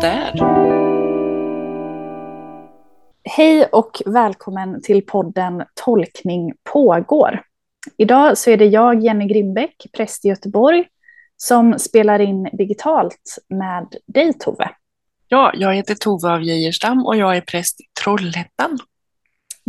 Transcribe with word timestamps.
där. 0.00 0.32
Hej 3.24 3.64
och 3.72 4.02
välkommen 4.06 4.82
till 4.82 5.06
podden 5.06 5.64
Tolkning 5.74 6.52
pågår. 6.72 7.42
Idag 7.96 8.38
så 8.38 8.50
är 8.50 8.56
det 8.56 8.66
jag, 8.66 9.04
Jenny 9.04 9.26
Grimbeck, 9.26 9.86
präst 9.92 10.24
i 10.24 10.28
Göteborg, 10.28 10.84
som 11.36 11.78
spelar 11.78 12.18
in 12.18 12.48
digitalt 12.52 13.38
med 13.48 13.94
dig 14.06 14.32
Tove. 14.32 14.70
Ja, 15.28 15.52
jag 15.54 15.74
heter 15.74 15.94
Tove 15.94 16.28
av 16.28 16.42
Geijerstam 16.42 17.06
och 17.06 17.16
jag 17.16 17.36
är 17.36 17.40
präst 17.40 17.80
i 17.80 17.84
Trollhättan. 18.02 18.78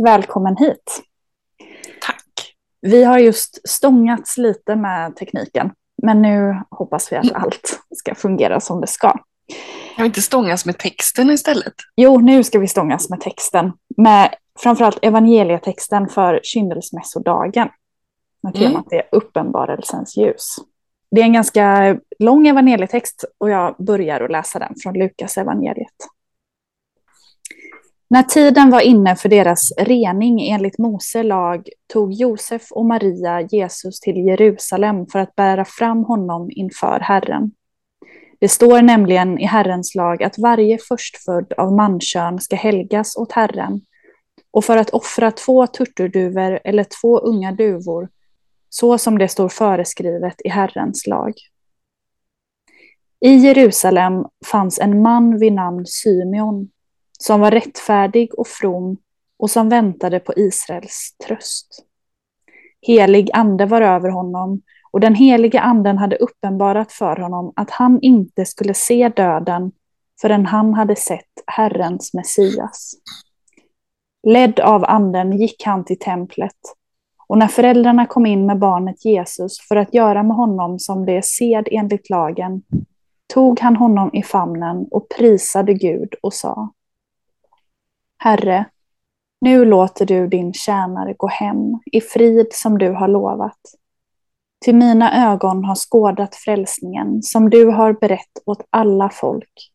Välkommen 0.04 0.56
hit. 0.56 1.02
Tack. 2.00 2.54
Vi 2.80 3.04
har 3.04 3.18
just 3.18 3.68
stångats 3.68 4.38
lite 4.38 4.76
med 4.76 5.16
tekniken, 5.16 5.70
men 6.02 6.22
nu 6.22 6.62
hoppas 6.70 7.12
vi 7.12 7.16
att 7.16 7.32
allt 7.34 7.80
ska 7.96 8.14
fungera 8.14 8.60
som 8.60 8.80
det 8.80 8.86
ska. 8.86 9.14
Kan 9.96 10.02
vi 10.02 10.06
inte 10.06 10.22
stångas 10.22 10.66
med 10.66 10.78
texten 10.78 11.30
istället? 11.30 11.74
Jo, 11.96 12.18
nu 12.18 12.44
ska 12.44 12.58
vi 12.58 12.68
stångas 12.68 13.10
med 13.10 13.20
texten. 13.20 13.72
Med 13.96 14.34
framförallt 14.58 14.98
evangelietexten 15.02 16.08
för 16.08 16.40
kyndelsmässodagen. 16.42 17.68
Med 18.42 18.56
Mm. 18.56 18.68
temat 18.70 18.92
är 18.92 19.02
uppenbarelsens 19.12 20.16
ljus. 20.16 20.56
Det 21.10 21.20
är 21.20 21.24
en 21.24 21.32
ganska 21.32 21.96
lång 22.18 22.46
evangelietext 22.48 23.24
och 23.38 23.50
jag 23.50 23.76
börjar 23.78 24.20
att 24.20 24.30
läsa 24.30 24.58
den 24.58 24.74
från 24.82 24.94
Lukas 24.94 25.36
evangeliet. 25.36 25.94
När 28.10 28.22
tiden 28.22 28.70
var 28.70 28.80
inne 28.80 29.16
för 29.16 29.28
deras 29.28 29.72
rening 29.78 30.48
enligt 30.48 30.78
Mose 30.78 31.22
lag 31.22 31.68
tog 31.92 32.12
Josef 32.12 32.72
och 32.72 32.86
Maria 32.86 33.40
Jesus 33.40 34.00
till 34.00 34.16
Jerusalem 34.16 35.06
för 35.06 35.18
att 35.18 35.34
bära 35.34 35.64
fram 35.64 36.04
honom 36.04 36.48
inför 36.50 37.00
Herren. 37.00 37.50
Det 38.40 38.48
står 38.48 38.82
nämligen 38.82 39.38
i 39.38 39.44
Herrens 39.44 39.94
lag 39.94 40.22
att 40.22 40.38
varje 40.38 40.78
förstfödd 40.78 41.52
av 41.52 41.72
mankön 41.72 42.40
ska 42.40 42.56
helgas 42.56 43.16
åt 43.16 43.32
Herren 43.32 43.80
och 44.50 44.64
för 44.64 44.76
att 44.76 44.90
offra 44.90 45.30
två 45.30 45.66
turturduvor 45.66 46.60
eller 46.64 46.86
två 47.00 47.18
unga 47.18 47.52
duvor 47.52 48.08
så 48.68 48.98
som 48.98 49.18
det 49.18 49.28
står 49.28 49.48
föreskrivet 49.48 50.34
i 50.44 50.48
Herrens 50.48 51.06
lag. 51.06 51.32
I 53.20 53.34
Jerusalem 53.34 54.24
fanns 54.46 54.78
en 54.78 55.02
man 55.02 55.38
vid 55.38 55.52
namn 55.52 55.86
Symeon 55.86 56.70
som 57.18 57.40
var 57.40 57.50
rättfärdig 57.50 58.34
och 58.34 58.48
from 58.48 58.96
och 59.38 59.50
som 59.50 59.68
väntade 59.68 60.20
på 60.20 60.32
Israels 60.36 61.16
tröst. 61.26 61.84
Helig 62.82 63.30
ande 63.32 63.66
var 63.66 63.80
över 63.82 64.08
honom 64.08 64.62
och 64.90 65.00
den 65.00 65.14
helige 65.14 65.60
anden 65.60 65.98
hade 65.98 66.16
uppenbarat 66.16 66.92
för 66.92 67.16
honom 67.16 67.52
att 67.56 67.70
han 67.70 67.98
inte 68.02 68.44
skulle 68.44 68.74
se 68.74 69.08
döden 69.08 69.72
förrän 70.20 70.46
han 70.46 70.74
hade 70.74 70.96
sett 70.96 71.30
Herrens 71.46 72.14
Messias. 72.14 72.92
Ledd 74.26 74.60
av 74.60 74.84
anden 74.84 75.38
gick 75.38 75.62
han 75.64 75.84
till 75.84 75.98
templet 75.98 76.56
och 77.26 77.38
när 77.38 77.46
föräldrarna 77.46 78.06
kom 78.06 78.26
in 78.26 78.46
med 78.46 78.58
barnet 78.58 79.04
Jesus 79.04 79.60
för 79.68 79.76
att 79.76 79.94
göra 79.94 80.22
med 80.22 80.36
honom 80.36 80.78
som 80.78 81.06
det 81.06 81.16
är 81.16 81.22
sed 81.22 81.68
enligt 81.70 82.10
lagen 82.10 82.62
tog 83.34 83.60
han 83.60 83.76
honom 83.76 84.10
i 84.14 84.22
famnen 84.22 84.86
och 84.90 85.08
prisade 85.18 85.74
Gud 85.74 86.14
och 86.22 86.34
sa 86.34 86.72
Herre, 88.18 88.64
nu 89.40 89.64
låter 89.64 90.06
du 90.06 90.26
din 90.26 90.52
tjänare 90.52 91.14
gå 91.16 91.26
hem 91.26 91.80
i 91.92 92.00
frid 92.00 92.46
som 92.52 92.78
du 92.78 92.90
har 92.92 93.08
lovat. 93.08 93.58
Till 94.64 94.74
mina 94.74 95.32
ögon 95.32 95.64
har 95.64 95.74
skådat 95.74 96.36
frälsningen 96.36 97.22
som 97.22 97.50
du 97.50 97.66
har 97.66 97.92
berett 97.92 98.38
åt 98.46 98.66
alla 98.70 99.10
folk. 99.10 99.70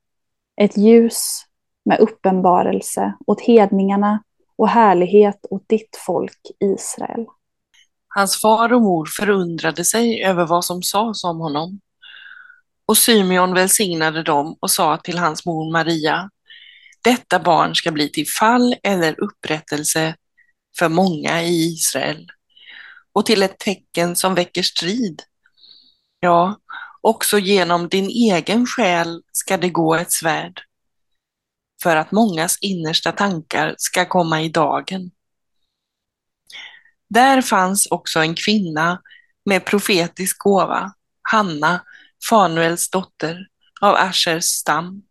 Ett 0.62 0.78
ljus 0.78 1.46
med 1.86 2.00
uppenbarelse 2.00 3.14
åt 3.28 3.42
hedningarna 3.42 4.24
och 4.58 4.70
härlighet 4.70 5.46
åt 5.50 5.70
ditt 5.70 6.00
folk 6.06 6.40
Israel. 6.60 7.26
Hans 8.08 8.42
far 8.42 8.74
och 8.74 8.82
mor 8.82 9.06
förundrade 9.06 9.86
sig 9.86 10.24
över 10.24 10.46
vad 10.46 10.66
som 10.66 10.84
sades 10.84 11.24
om 11.24 11.40
honom. 11.40 11.80
Och 12.86 12.98
Symeon 12.98 13.54
välsignade 13.54 14.24
dem 14.24 14.58
och 14.60 14.72
sa 14.72 14.98
till 14.98 15.18
hans 15.18 15.46
mor 15.46 15.72
Maria, 15.72 16.30
detta 17.04 17.40
barn 17.40 17.76
ska 17.76 17.92
bli 17.92 18.10
till 18.10 18.28
fall 18.40 18.76
eller 18.84 19.24
upprättelse 19.24 20.16
för 20.80 20.90
många 20.90 21.44
i 21.44 21.74
Israel 21.74 22.28
och 23.16 23.26
till 23.26 23.44
ett 23.44 23.60
tecken 23.60 24.16
som 24.16 24.36
väcker 24.36 24.64
strid. 24.64 25.22
Ja, 26.20 26.60
också 27.02 27.40
genom 27.40 27.88
din 27.88 28.10
egen 28.10 28.66
själ 28.66 29.22
ska 29.32 29.58
det 29.58 29.70
gå 29.70 29.96
ett 29.96 30.12
svärd 30.12 30.62
för 31.84 31.96
att 31.96 32.12
mångas 32.12 32.58
innersta 32.62 33.12
tankar 33.12 33.76
ska 33.78 34.06
komma 34.06 34.42
i 34.42 34.50
dagen. 34.50 35.12
Där 37.10 37.42
fanns 37.42 37.88
också 37.92 38.20
en 38.20 38.36
kvinna 38.36 39.02
med 39.46 39.66
profetisk 39.66 40.38
gåva, 40.40 40.94
Hanna, 41.22 41.84
Fanuels 42.30 42.90
dotter 42.90 43.48
av 43.82 43.96
Aschers 43.96 44.46
stam. 44.46 45.04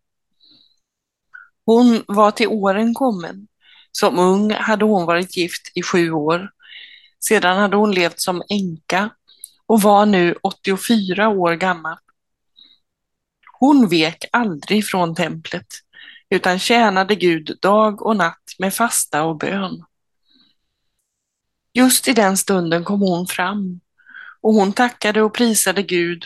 Hon 1.65 2.03
var 2.07 2.31
till 2.31 2.47
åren 2.47 2.93
kommen. 2.93 3.47
Som 3.91 4.19
ung 4.19 4.53
hade 4.53 4.85
hon 4.85 5.05
varit 5.05 5.37
gift 5.37 5.71
i 5.75 5.81
sju 5.81 6.11
år. 6.11 6.49
Sedan 7.27 7.57
hade 7.57 7.77
hon 7.77 7.91
levt 7.91 8.19
som 8.19 8.43
änka 8.49 9.09
och 9.65 9.81
var 9.81 10.05
nu 10.05 10.35
84 10.41 11.29
år 11.29 11.53
gammal. 11.53 11.97
Hon 13.59 13.87
vek 13.87 14.25
aldrig 14.31 14.85
från 14.85 15.15
templet 15.15 15.67
utan 16.29 16.59
tjänade 16.59 17.15
Gud 17.15 17.57
dag 17.61 18.01
och 18.01 18.17
natt 18.17 18.43
med 18.59 18.73
fasta 18.73 19.23
och 19.23 19.37
bön. 19.37 19.83
Just 21.73 22.07
i 22.07 22.13
den 22.13 22.37
stunden 22.37 22.83
kom 22.83 23.01
hon 23.01 23.27
fram 23.27 23.79
och 24.41 24.53
hon 24.53 24.73
tackade 24.73 25.21
och 25.21 25.33
prisade 25.33 25.83
Gud 25.83 26.23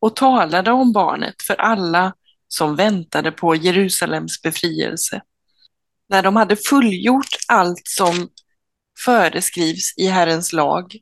och 0.00 0.16
talade 0.16 0.72
om 0.72 0.92
barnet 0.92 1.42
för 1.42 1.54
alla 1.54 2.14
som 2.48 2.76
väntade 2.76 3.32
på 3.32 3.54
Jerusalems 3.54 4.42
befrielse. 4.42 5.22
När 6.08 6.22
de 6.22 6.36
hade 6.36 6.56
fullgjort 6.56 7.36
allt 7.48 7.88
som 7.88 8.28
föreskrivs 9.04 9.94
i 9.96 10.06
Herrens 10.06 10.52
lag 10.52 10.96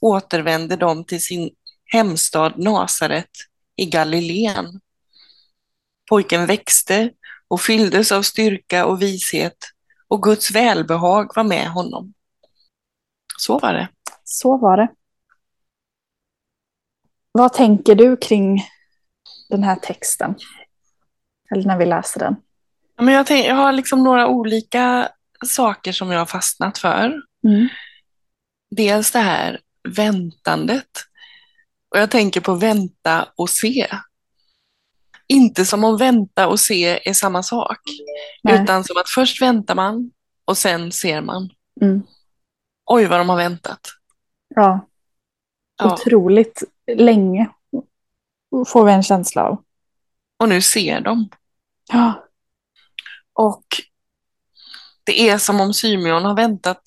återvände 0.00 0.76
de 0.76 1.04
till 1.04 1.22
sin 1.22 1.50
hemstad 1.84 2.52
Nasaret 2.56 3.30
i 3.76 3.86
Galileen. 3.86 4.80
Pojken 6.08 6.46
växte 6.46 7.10
och 7.48 7.60
fylldes 7.60 8.12
av 8.12 8.22
styrka 8.22 8.86
och 8.86 9.02
vishet 9.02 9.56
och 10.08 10.22
Guds 10.22 10.50
välbehag 10.50 11.30
var 11.36 11.44
med 11.44 11.70
honom. 11.70 12.14
Så 13.38 13.58
var 13.58 13.72
det. 13.72 13.88
Så 14.24 14.56
var 14.56 14.76
det. 14.76 14.88
Vad 17.32 17.52
tänker 17.52 17.94
du 17.94 18.16
kring 18.16 18.64
den 19.48 19.62
här 19.62 19.76
texten? 19.76 20.34
Eller 21.50 21.64
när 21.64 21.78
vi 21.78 21.86
läser 21.86 22.20
den? 22.20 22.36
Ja, 22.96 23.02
Men 23.02 23.14
jag, 23.14 23.26
tänk, 23.26 23.46
jag 23.46 23.54
har 23.54 23.72
liksom 23.72 24.04
några 24.04 24.28
olika 24.28 25.08
saker 25.46 25.92
som 25.92 26.10
jag 26.10 26.18
har 26.18 26.26
fastnat 26.26 26.78
för. 26.78 27.22
Mm. 27.44 27.68
Dels 28.70 29.10
det 29.10 29.18
här 29.18 29.60
väntandet. 29.88 30.90
Och 31.88 31.98
jag 31.98 32.10
tänker 32.10 32.40
på 32.40 32.54
vänta 32.54 33.28
och 33.36 33.50
se. 33.50 33.86
Inte 35.26 35.64
som 35.64 35.84
om 35.84 35.96
vänta 35.96 36.48
och 36.48 36.60
se 36.60 37.08
är 37.08 37.12
samma 37.12 37.42
sak. 37.42 37.78
Nej. 38.42 38.62
Utan 38.62 38.84
som 38.84 38.96
att 38.96 39.08
först 39.08 39.42
väntar 39.42 39.74
man 39.74 40.10
och 40.44 40.58
sen 40.58 40.92
ser 40.92 41.20
man. 41.20 41.50
Mm. 41.80 42.02
Oj 42.86 43.06
vad 43.06 43.20
de 43.20 43.28
har 43.28 43.36
väntat. 43.36 43.80
Ja, 44.54 44.86
Ja. 45.76 45.94
otroligt 45.94 46.62
länge 46.96 47.50
får 48.66 48.84
vi 48.84 48.92
en 48.92 49.02
känsla 49.02 49.42
av. 49.44 49.64
Och 50.38 50.48
nu 50.48 50.62
ser 50.62 51.00
de. 51.00 51.28
Ja, 51.92 52.24
Och 53.32 53.64
det 55.04 55.28
är 55.28 55.38
som 55.38 55.60
om 55.60 55.74
Symeon 55.74 56.24
har 56.24 56.34
väntat 56.34 56.82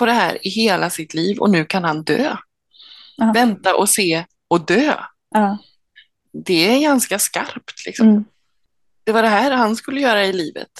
på 0.00 0.06
det 0.06 0.12
här 0.12 0.46
i 0.46 0.50
hela 0.50 0.90
sitt 0.90 1.14
liv 1.14 1.38
och 1.38 1.50
nu 1.50 1.64
kan 1.64 1.84
han 1.84 2.02
dö. 2.02 2.36
Ja. 3.16 3.32
Vänta 3.34 3.76
och 3.76 3.88
se 3.88 4.24
och 4.48 4.66
dö. 4.66 4.94
ja. 5.30 5.58
Det 6.32 6.74
är 6.74 6.80
ganska 6.80 7.18
skarpt. 7.18 7.86
Liksom. 7.86 8.08
Mm. 8.08 8.24
Det 9.04 9.12
var 9.12 9.22
det 9.22 9.28
här 9.28 9.50
han 9.50 9.76
skulle 9.76 10.00
göra 10.00 10.26
i 10.26 10.32
livet. 10.32 10.70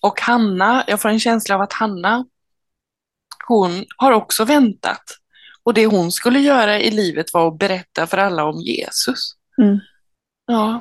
Och 0.00 0.20
Hanna, 0.20 0.84
jag 0.86 1.00
får 1.00 1.08
en 1.08 1.20
känsla 1.20 1.54
av 1.54 1.60
att 1.60 1.72
Hanna, 1.72 2.26
hon 3.46 3.84
har 3.96 4.12
också 4.12 4.44
väntat. 4.44 5.02
Och 5.62 5.74
det 5.74 5.86
hon 5.86 6.12
skulle 6.12 6.38
göra 6.38 6.80
i 6.80 6.90
livet 6.90 7.34
var 7.34 7.48
att 7.48 7.58
berätta 7.58 8.06
för 8.06 8.18
alla 8.18 8.44
om 8.44 8.60
Jesus. 8.60 9.34
Mm. 9.58 9.80
Ja. 10.46 10.80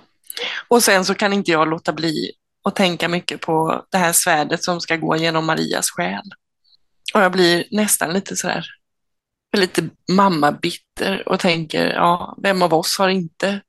Och 0.68 0.84
sen 0.84 1.06
så 1.06 1.16
kan 1.16 1.34
inte 1.34 1.52
jag 1.52 1.70
låta 1.70 1.94
bli 1.94 2.32
att 2.64 2.76
tänka 2.76 3.08
mycket 3.08 3.42
på 3.42 3.86
det 3.92 3.98
här 3.98 4.14
svärdet 4.14 4.64
som 4.64 4.82
ska 4.82 4.96
gå 4.96 5.16
genom 5.16 5.46
Marias 5.46 5.90
själ. 5.90 6.30
Och 7.14 7.22
jag 7.22 7.32
blir 7.32 7.64
nästan 7.72 8.14
lite 8.14 8.36
sådär, 8.36 8.66
lite 9.58 9.90
mamma-bitter 10.12 11.24
och 11.30 11.40
tänker, 11.40 11.86
ja, 11.94 12.38
vem 12.44 12.62
av 12.62 12.74
oss 12.74 12.98
har 13.00 13.10
inte 13.10 13.62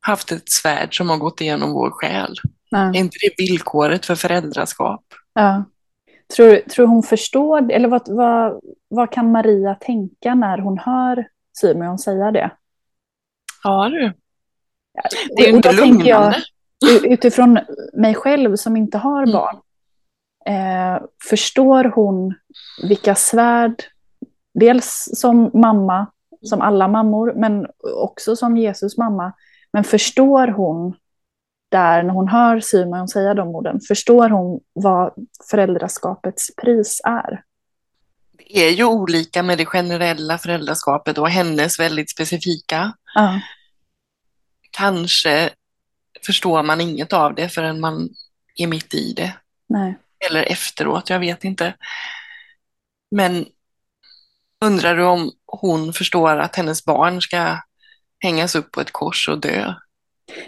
haft 0.00 0.32
ett 0.32 0.48
svärd 0.50 0.96
som 0.96 1.08
har 1.10 1.16
gått 1.16 1.40
igenom 1.40 1.72
vår 1.72 1.90
själ. 1.90 2.34
Ja. 2.68 2.78
Är 2.78 2.96
inte 2.96 3.16
det 3.20 3.44
villkoret 3.44 4.06
för 4.06 4.14
föräldraskap? 4.14 5.04
Ja. 5.32 5.64
Tror, 6.36 6.56
tror 6.56 6.86
hon 6.86 7.02
förstår, 7.02 7.72
eller 7.72 7.88
vad, 7.88 8.02
vad, 8.08 8.60
vad 8.88 9.12
kan 9.12 9.32
Maria 9.32 9.74
tänka 9.74 10.34
när 10.34 10.58
hon 10.58 10.78
hör 10.78 11.28
Simeon 11.52 11.98
säga 11.98 12.30
det? 12.30 12.50
Ja 13.62 13.88
du. 13.88 14.12
Det 15.36 15.42
är 15.42 15.46
ju 15.50 15.56
inte 15.56 15.68
jag, 15.68 15.76
lugnande. 15.88 16.42
u- 16.86 17.06
utifrån 17.12 17.58
mig 17.94 18.14
själv 18.14 18.56
som 18.56 18.76
inte 18.76 18.98
har 18.98 19.22
Mm. 19.22 19.32
barn, 19.32 19.56
eh, 20.46 21.02
förstår 21.28 21.84
hon 21.84 22.34
vilka 22.82 23.14
svärd, 23.14 23.82
dels 24.54 25.10
som 25.14 25.50
mamma, 25.54 26.06
som 26.42 26.60
alla 26.60 26.88
mammor, 26.88 27.32
men 27.36 27.66
också 27.96 28.36
som 28.36 28.56
Jesus 28.56 28.96
mamma, 28.96 29.32
men 29.72 29.84
förstår 29.84 30.48
hon 30.48 30.94
där 31.70 32.02
när 32.02 32.14
hon 32.14 32.28
hör 32.28 32.60
Simon 32.60 33.08
säga 33.08 33.34
de 33.34 33.48
orden, 33.48 33.80
förstår 33.80 34.28
hon 34.28 34.60
vad 34.72 35.12
föräldraskapets 35.50 36.56
pris 36.56 37.00
är? 37.04 37.42
Det 38.38 38.58
är 38.58 38.70
ju 38.70 38.84
olika 38.84 39.42
med 39.42 39.58
det 39.58 39.66
generella 39.66 40.38
föräldraskapet 40.38 41.18
och 41.18 41.28
hennes 41.28 41.80
väldigt 41.80 42.10
specifika. 42.10 42.92
Ja, 43.14 43.40
Kanske 44.70 45.50
förstår 46.26 46.62
man 46.62 46.80
inget 46.80 47.12
av 47.12 47.34
det 47.34 47.48
förrän 47.48 47.80
man 47.80 48.08
är 48.56 48.66
mitt 48.66 48.94
i 48.94 49.12
det. 49.12 49.32
nej. 49.68 49.98
Eller 50.30 50.42
efteråt, 50.52 51.10
jag 51.10 51.18
vet 51.18 51.44
inte. 51.44 51.74
Men 53.10 53.44
undrar 54.64 54.96
du 54.96 55.04
om 55.04 55.30
hon 55.46 55.92
förstår 55.92 56.36
att 56.36 56.56
hennes 56.56 56.84
barn 56.84 57.20
ska 57.22 57.58
hängas 58.20 58.54
upp 58.54 58.72
på 58.72 58.80
ett 58.80 58.92
kors 58.92 59.28
och 59.28 59.40
dö? 59.40 59.74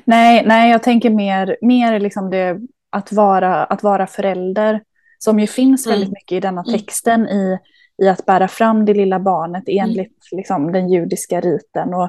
Nej, 0.04 0.42
nej, 0.46 0.70
jag 0.70 0.82
tänker 0.82 1.10
mer, 1.10 1.56
mer 1.60 2.00
liksom 2.00 2.30
det 2.30 2.58
att 2.90 3.12
vara, 3.12 3.64
att 3.64 3.82
vara 3.82 4.06
förälder, 4.06 4.82
som 5.18 5.40
ju 5.40 5.46
finns 5.46 5.86
väldigt 5.86 6.08
Mm. 6.08 6.14
mycket 6.20 6.36
i 6.36 6.40
denna 6.40 6.62
Mm. 6.68 6.78
texten 6.78 7.28
i, 7.28 7.58
i 8.02 8.08
att 8.08 8.26
bära 8.26 8.48
fram 8.48 8.84
det 8.84 8.94
lilla 8.94 9.20
barnet 9.20 9.64
enligt 9.66 10.28
liksom, 10.32 10.72
den 10.72 10.88
judiska 10.92 11.40
riten. 11.40 11.94
Och, 11.94 12.04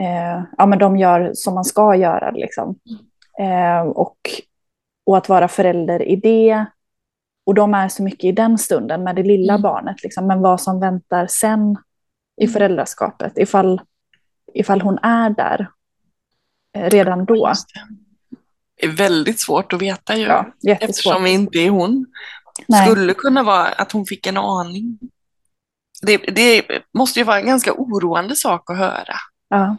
eh, 0.00 0.42
ja, 0.58 0.66
men 0.66 0.78
de 0.78 0.96
gör 0.96 1.30
som 1.34 1.54
man 1.54 1.64
ska 1.64 1.96
göra. 1.96 2.30
Liksom. 2.30 2.76
Eh, 3.40 3.80
och, 3.80 4.16
och 5.06 5.16
att 5.16 5.28
vara 5.28 5.48
förälder 5.48 6.02
i 6.02 6.16
det. 6.16 6.66
Och 7.50 7.54
de 7.54 7.74
är 7.74 7.88
så 7.88 8.02
mycket 8.02 8.24
i 8.24 8.32
den 8.32 8.58
stunden 8.58 9.04
med 9.04 9.16
det 9.16 9.22
lilla 9.22 9.52
Mm. 9.52 9.62
barnet. 9.62 10.02
Liksom. 10.02 10.26
Men 10.26 10.40
vad 10.40 10.60
som 10.60 10.80
väntar 10.80 11.26
sen 11.26 11.76
i 12.40 12.44
Mm. 12.44 12.52
föräldraskapet, 12.52 13.38
ifall, 13.38 13.80
ifall 14.54 14.80
hon 14.80 14.98
är 15.02 15.30
där 15.30 15.70
eh, 16.76 16.90
redan 16.90 17.24
då. 17.24 17.46
Det. 17.46 17.54
Det 18.80 18.86
är 18.86 18.90
väldigt 18.90 19.40
svårt 19.40 19.72
att 19.72 19.82
veta 19.82 20.16
ju. 20.16 20.24
Ja. 20.24 20.46
Eftersom 20.80 21.22
vi 21.24 21.30
inte 21.30 21.58
är 21.58 21.70
hon. 21.70 22.06
Nej. 22.68 22.86
Skulle 22.90 23.14
kunna 23.14 23.42
vara 23.42 23.66
att 23.66 23.92
hon 23.92 24.06
fick 24.06 24.26
en 24.26 24.36
aning. 24.36 24.98
Det, 26.02 26.16
det 26.16 26.62
måste 26.94 27.18
ju 27.20 27.24
vara 27.24 27.40
en 27.40 27.46
ganska 27.46 27.72
oroande 27.72 28.36
sak 28.36 28.70
att 28.70 28.78
höra 28.78 29.14
Ja. 29.48 29.76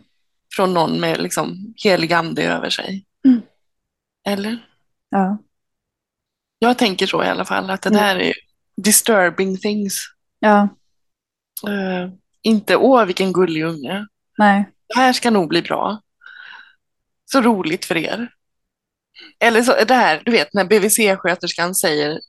från 0.55 0.73
någon 0.73 0.99
med 0.99 1.21
liksom 1.21 1.73
helig 1.83 2.13
ande 2.13 2.43
över 2.43 2.69
sig. 2.69 3.05
Mm. 3.25 3.41
Eller? 4.27 4.65
Ja. 5.09 5.37
Jag 6.63 6.77
tänker 6.77 7.07
så 7.07 7.23
i 7.23 7.27
alla 7.27 7.45
fall, 7.45 7.69
att 7.69 7.81
det 7.81 7.89
Mm. 7.89 8.01
där 8.01 8.15
är 8.19 8.33
disturbing 8.77 9.57
things. 9.57 9.93
ja, 10.39 10.69
Eh, 11.67 12.09
inte 12.41 12.75
åh 12.75 13.05
vilken 13.05 13.33
gullig 13.33 13.63
unge. 13.63 14.05
nej. 14.37 14.69
Det 14.87 14.95
här 14.99 15.13
ska 15.13 15.31
nog 15.31 15.47
bli 15.49 15.61
bra. 15.61 16.01
Så 17.31 17.41
roligt 17.41 17.85
för 17.85 17.97
er. 17.97 18.29
Eller 19.39 19.61
så, 19.63 19.75
det 19.87 19.93
här, 19.93 20.21
du 20.25 20.31
vet 20.31 20.53
när 20.53 20.65
BVC-sköterskan 20.65 21.73
säger 21.75 22.19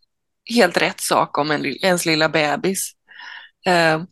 helt 0.55 0.77
rätt 0.77 1.01
sak 1.01 1.39
om 1.39 1.51
en, 1.51 1.67
ens 1.67 2.07
lilla 2.07 2.29
bebis. 2.29 2.93
Eh, 3.67 4.03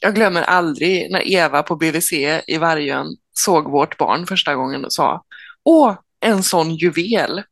jag 0.00 0.14
glömmer 0.14 0.42
aldrig 0.42 1.10
när 1.10 1.32
Eva 1.32 1.62
på 1.62 1.76
BVC 1.76 2.12
i 2.46 2.58
Vargön 2.58 3.06
såg 3.32 3.70
vårt 3.70 3.96
barn 3.98 4.26
första 4.26 4.54
gången 4.54 4.84
och 4.84 4.92
sa 4.92 5.24
Åh, 5.64 5.98
en 6.20 6.42
sån 6.42 6.74
juvel. 6.74 7.42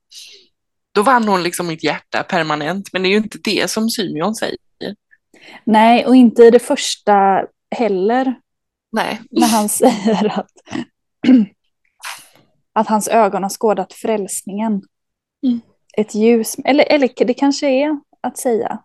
Då 0.92 1.02
vann 1.02 1.28
hon 1.28 1.42
liksom 1.42 1.66
mitt 1.66 1.84
hjärta 1.84 2.22
permanent, 2.22 2.92
men 2.92 3.02
det 3.02 3.08
är 3.08 3.10
ju 3.10 3.16
inte 3.16 3.38
det 3.44 3.70
som 3.70 3.90
Symeon 3.90 4.34
säger. 4.34 4.56
Nej, 5.64 6.06
och 6.06 6.16
inte 6.16 6.42
i 6.42 6.50
det 6.50 6.58
första 6.58 7.46
heller, 7.76 8.34
Nej. 8.92 9.20
när 9.30 9.46
han 9.46 9.68
säger 9.68 10.38
att, 10.40 10.50
att 12.72 12.88
hans 12.88 13.08
ögon 13.08 13.42
har 13.42 13.50
skådat 13.50 13.92
frälsningen. 13.92 14.82
Mm. 15.46 15.60
Ett 15.96 16.14
ljus, 16.14 16.56
eller, 16.64 16.84
eller 16.92 17.24
det 17.26 17.34
kanske 17.34 17.66
är 17.66 18.00
att 18.20 18.38
säga 18.38 18.78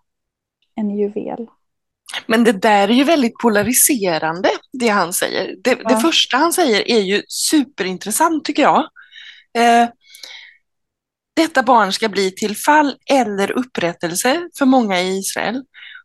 en 0.76 0.98
juvel. 0.98 1.48
Men 2.28 2.44
det 2.44 2.52
där 2.52 2.88
är 2.88 2.94
ju 2.94 3.04
väldigt 3.04 3.38
polariserande, 3.38 4.50
det 4.74 4.88
han 4.88 5.14
säger. 5.14 5.56
Det, 5.64 5.78
Ja. 5.84 5.90
det 5.90 5.98
första 5.98 6.38
han 6.38 6.54
säger 6.54 6.92
är 6.92 7.00
ju 7.00 7.24
superintressant 7.28 8.46
tycker 8.46 8.62
jag. 8.64 8.80
Eh, 9.58 9.90
detta 11.36 11.64
barn 11.64 11.94
ska 11.94 12.10
bli 12.10 12.32
till 12.32 12.58
fall 12.58 12.98
eller 13.12 13.52
upprättelse 13.52 14.50
för 14.58 14.66
många 14.66 15.02
i 15.02 15.18
Israel 15.18 15.64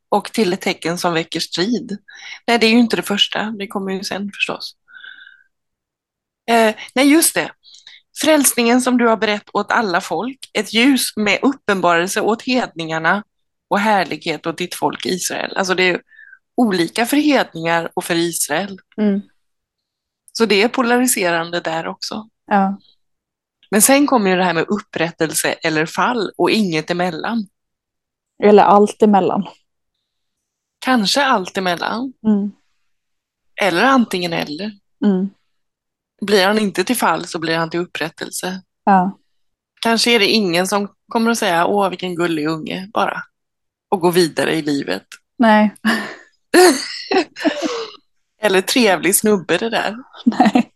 och 0.08 0.32
till 0.32 0.52
ett 0.52 0.60
tecken 0.60 0.98
som 0.98 1.14
väcker 1.14 1.40
strid. 1.40 1.98
Nej, 2.46 2.58
det 2.58 2.66
är 2.66 2.70
ju 2.70 2.78
inte 2.78 2.96
det 2.96 3.02
första, 3.02 3.50
det 3.58 3.66
kommer 3.66 3.92
ju 3.92 4.04
sen 4.04 4.30
förstås. 4.34 4.76
Eh, 6.50 6.74
nej, 6.94 7.12
just 7.12 7.34
det. 7.34 7.50
Frälsningen 8.20 8.80
som 8.80 8.98
du 8.98 9.06
har 9.06 9.16
berett 9.16 9.50
åt 9.52 9.72
alla 9.72 10.00
folk, 10.00 10.38
ett 10.52 10.72
ljus 10.72 11.16
med 11.16 11.38
uppenbarelse 11.42 12.20
åt 12.20 12.42
hedningarna 12.42 13.24
och 13.68 13.78
härlighet 13.78 14.46
åt 14.46 14.58
ditt 14.58 14.74
folk 14.74 15.06
Israel. 15.06 15.56
Alltså 15.56 15.74
det 15.74 15.82
är 15.82 16.00
olika 16.56 17.06
för 17.06 17.16
hedningar 17.16 17.90
och 17.94 18.04
för 18.04 18.14
Israel. 18.14 18.78
Mm. 18.96 19.20
Så 20.32 20.46
det 20.46 20.62
är 20.62 20.68
polariserande 20.68 21.60
där 21.60 21.86
också. 21.86 22.28
Ja. 22.46 22.78
Men 23.70 23.82
sen 23.82 24.06
kommer 24.06 24.30
ju 24.30 24.36
det 24.36 24.44
här 24.44 24.54
med 24.54 24.68
upprättelse 24.68 25.52
eller 25.52 25.86
fall 25.86 26.32
och 26.36 26.50
inget 26.50 26.90
emellan. 26.90 27.48
Eller 28.42 28.62
allt 28.62 29.02
emellan. 29.02 29.46
Kanske 30.78 31.24
allt 31.24 31.56
emellan. 31.56 32.12
Mm. 32.26 32.50
Eller 33.62 33.84
antingen 33.84 34.32
eller. 34.32 34.72
Mm. 35.04 35.30
Blir 36.20 36.46
han 36.46 36.58
inte 36.58 36.84
till 36.84 36.96
fall 36.96 37.26
så 37.26 37.38
blir 37.38 37.56
han 37.56 37.70
till 37.70 37.80
upprättelse. 37.80 38.62
Ja. 38.84 39.18
Kanske 39.80 40.10
är 40.10 40.18
det 40.18 40.26
ingen 40.26 40.66
som 40.66 40.88
kommer 41.08 41.30
att 41.30 41.38
säga 41.38 41.66
åh 41.66 41.88
vilken 41.88 42.14
gullig 42.14 42.48
unge 42.48 42.90
bara. 42.92 43.22
Och 43.90 44.00
gå 44.00 44.10
vidare 44.10 44.54
i 44.54 44.62
livet. 44.62 45.06
Nej. 45.38 45.74
Eller 48.42 48.60
trevlig 48.60 49.16
snubbe 49.16 49.58
det 49.58 49.70
där. 49.70 49.96
Nej. 50.24 50.69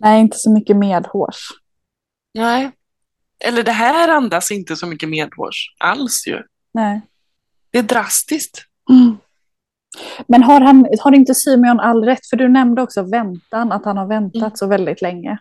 Nej, 0.00 0.20
inte 0.20 0.36
så 0.38 0.50
mycket 0.52 0.76
medhårs. 0.76 1.48
Nej. 2.34 2.70
Eller 3.44 3.62
det 3.62 3.72
här 3.72 4.08
andas 4.08 4.50
inte 4.50 4.76
så 4.76 4.86
mycket 4.86 5.08
medhårs 5.08 5.74
alls 5.78 6.26
ju. 6.26 6.42
Nej. 6.74 7.00
Det 7.70 7.78
är 7.78 7.82
drastiskt. 7.82 8.62
Mm. 8.90 9.16
Men 10.28 10.42
har, 10.42 10.60
han, 10.60 10.86
har 11.00 11.12
inte 11.14 11.34
Symeon 11.34 11.80
all 11.80 12.04
rätt? 12.04 12.26
För 12.30 12.36
du 12.36 12.48
nämnde 12.48 12.82
också 12.82 13.02
väntan, 13.02 13.72
att 13.72 13.84
han 13.84 13.96
har 13.96 14.06
väntat 14.06 14.42
Mm. 14.42 14.56
så 14.56 14.66
väldigt 14.66 15.02
länge. 15.02 15.38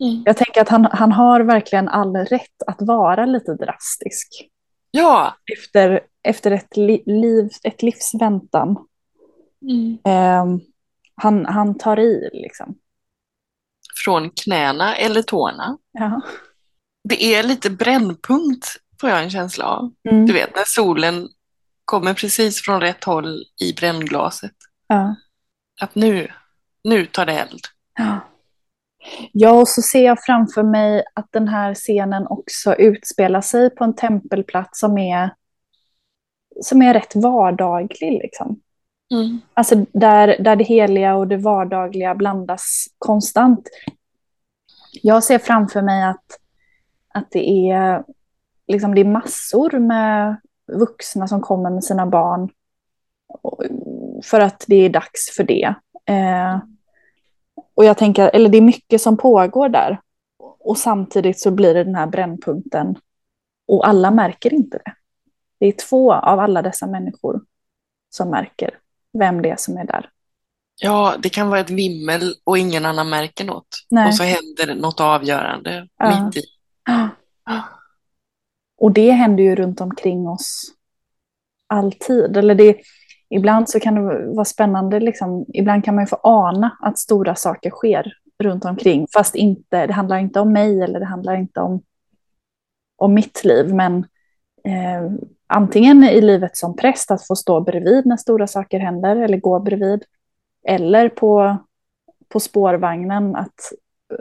Mm. 0.00 0.22
Jag 0.26 0.36
tänker 0.36 0.60
att 0.60 0.68
han, 0.68 0.84
han 0.84 1.12
har 1.12 1.40
verkligen 1.40 1.88
all 1.88 2.16
rätt 2.16 2.62
att 2.66 2.82
vara 2.82 3.26
lite 3.26 3.54
drastisk. 3.54 4.28
Ja. 4.90 5.34
Efter, 5.58 6.00
efter 6.22 6.50
ett, 6.50 6.76
li, 6.76 7.02
liv, 7.06 7.48
ett 7.62 7.82
livs 7.82 8.10
väntan. 8.20 8.76
Mm. 9.62 9.98
Eh, 10.04 10.60
han, 11.14 11.46
han 11.46 11.78
tar 11.78 11.98
i 11.98 12.30
liksom. 12.32 12.74
Från 14.04 14.30
knäna 14.30 14.96
eller 14.96 15.22
tårna. 15.22 15.78
Ja. 15.92 16.20
Det 17.08 17.24
är 17.24 17.42
lite 17.42 17.70
brännpunkt 17.70 18.76
får 19.00 19.10
jag 19.10 19.22
en 19.22 19.30
känsla 19.30 19.64
av. 19.64 19.92
Mm. 20.10 20.26
Du 20.26 20.32
vet 20.32 20.56
när 20.56 20.64
solen 20.66 21.28
kommer 21.84 22.14
precis 22.14 22.62
från 22.62 22.80
rätt 22.80 23.04
håll 23.04 23.44
i 23.60 23.72
brännglaset. 23.72 24.52
Ja. 24.88 25.14
Att 25.80 25.94
nu, 25.94 26.28
nu 26.84 27.06
tar 27.06 27.26
det 27.26 27.32
eld. 27.32 27.60
Ja. 27.98 28.20
ja, 29.32 29.50
och 29.50 29.68
så 29.68 29.82
ser 29.82 30.04
jag 30.04 30.24
framför 30.24 30.62
mig 30.62 31.04
att 31.14 31.28
den 31.32 31.48
här 31.48 31.74
scenen 31.74 32.26
också 32.26 32.74
utspelar 32.74 33.40
sig 33.40 33.70
på 33.70 33.84
en 33.84 33.96
tempelplats 33.96 34.80
som 34.80 34.98
är, 34.98 35.34
som 36.62 36.82
är 36.82 36.94
rätt 36.94 37.16
vardaglig. 37.16 38.12
Liksom. 38.22 38.60
Mm. 39.12 39.40
Alltså 39.54 39.86
där, 39.92 40.36
där 40.40 40.56
det 40.56 40.64
heliga 40.64 41.16
och 41.16 41.28
det 41.28 41.36
vardagliga 41.36 42.14
blandas 42.14 42.86
konstant. 42.98 43.68
Jag 45.02 45.24
ser 45.24 45.38
framför 45.38 45.82
mig 45.82 46.04
att, 46.04 46.24
att 47.14 47.30
det, 47.30 47.70
är, 47.70 48.04
liksom 48.66 48.94
det 48.94 49.00
är 49.00 49.04
massor 49.04 49.78
med 49.78 50.36
vuxna 50.66 51.28
som 51.28 51.40
kommer 51.40 51.70
med 51.70 51.84
sina 51.84 52.06
barn 52.06 52.50
för 54.24 54.40
att 54.40 54.64
det 54.68 54.76
är 54.76 54.90
dags 54.90 55.36
för 55.36 55.44
det. 55.44 55.74
Eh, 56.06 56.58
och 57.74 57.84
jag 57.84 57.98
tänker, 57.98 58.30
eller 58.34 58.48
det 58.48 58.58
är 58.58 58.62
mycket 58.62 59.00
som 59.00 59.16
pågår 59.16 59.68
där. 59.68 60.00
Och 60.38 60.78
samtidigt 60.78 61.40
så 61.40 61.50
blir 61.50 61.74
det 61.74 61.84
den 61.84 61.94
här 61.94 62.06
brännpunkten. 62.06 62.96
Och 63.68 63.88
alla 63.88 64.10
märker 64.10 64.54
inte 64.54 64.78
det. 64.84 64.94
Det 65.58 65.66
är 65.66 65.72
två 65.72 66.12
av 66.14 66.40
alla 66.40 66.62
dessa 66.62 66.86
människor 66.86 67.40
som 68.10 68.30
märker 68.30 68.78
vem 69.18 69.42
det 69.42 69.50
är 69.50 69.56
som 69.56 69.76
är 69.76 69.84
där. 69.86 70.10
Ja, 70.82 71.14
det 71.18 71.28
kan 71.28 71.48
vara 71.48 71.60
ett 71.60 71.70
vimmel 71.70 72.34
och 72.44 72.58
ingen 72.58 72.86
annan 72.86 73.08
märker 73.08 73.44
något. 73.44 73.68
Nej. 73.90 74.08
Och 74.08 74.14
så 74.14 74.22
händer 74.22 74.74
något 74.74 75.00
avgörande 75.00 75.88
Ja. 75.98 76.24
mitt 76.24 76.36
i. 76.36 76.42
Och 78.78 78.92
det 78.92 79.10
händer 79.10 79.44
ju 79.44 79.54
runt 79.54 79.80
omkring 79.80 80.28
oss 80.28 80.64
alltid. 81.66 82.36
Eller 82.36 82.54
det, 82.54 82.76
ibland 83.30 83.70
så 83.70 83.80
kan 83.80 83.94
det 83.94 84.26
vara 84.26 84.44
spännande, 84.44 85.00
liksom, 85.00 85.46
ibland 85.54 85.84
kan 85.84 85.94
man 85.94 86.04
ju 86.04 86.08
få 86.08 86.20
ana 86.22 86.76
att 86.80 86.98
stora 86.98 87.34
saker 87.34 87.70
sker 87.70 88.12
runt 88.42 88.64
omkring. 88.64 89.06
Fast 89.14 89.34
inte, 89.34 89.86
det 89.86 89.92
handlar 89.92 90.18
inte 90.18 90.40
om 90.40 90.52
mig 90.52 90.82
eller 90.82 91.00
det 91.00 91.06
handlar 91.06 91.36
inte 91.36 91.60
om, 91.60 91.82
om 92.96 93.14
mitt 93.14 93.44
liv. 93.44 93.74
Men 93.74 94.06
eh, 94.68 95.10
antingen 95.46 96.04
i 96.04 96.20
livet 96.20 96.56
som 96.56 96.76
präst, 96.76 97.10
att 97.10 97.26
få 97.26 97.36
stå 97.36 97.60
bredvid 97.60 98.06
när 98.06 98.16
stora 98.16 98.46
saker 98.46 98.78
händer 98.78 99.16
eller 99.16 99.38
gå 99.38 99.60
bredvid. 99.60 100.04
Eller 100.68 101.08
på, 101.08 101.56
på 102.28 102.40
spårvagnen 102.40 103.36
att 103.36 103.72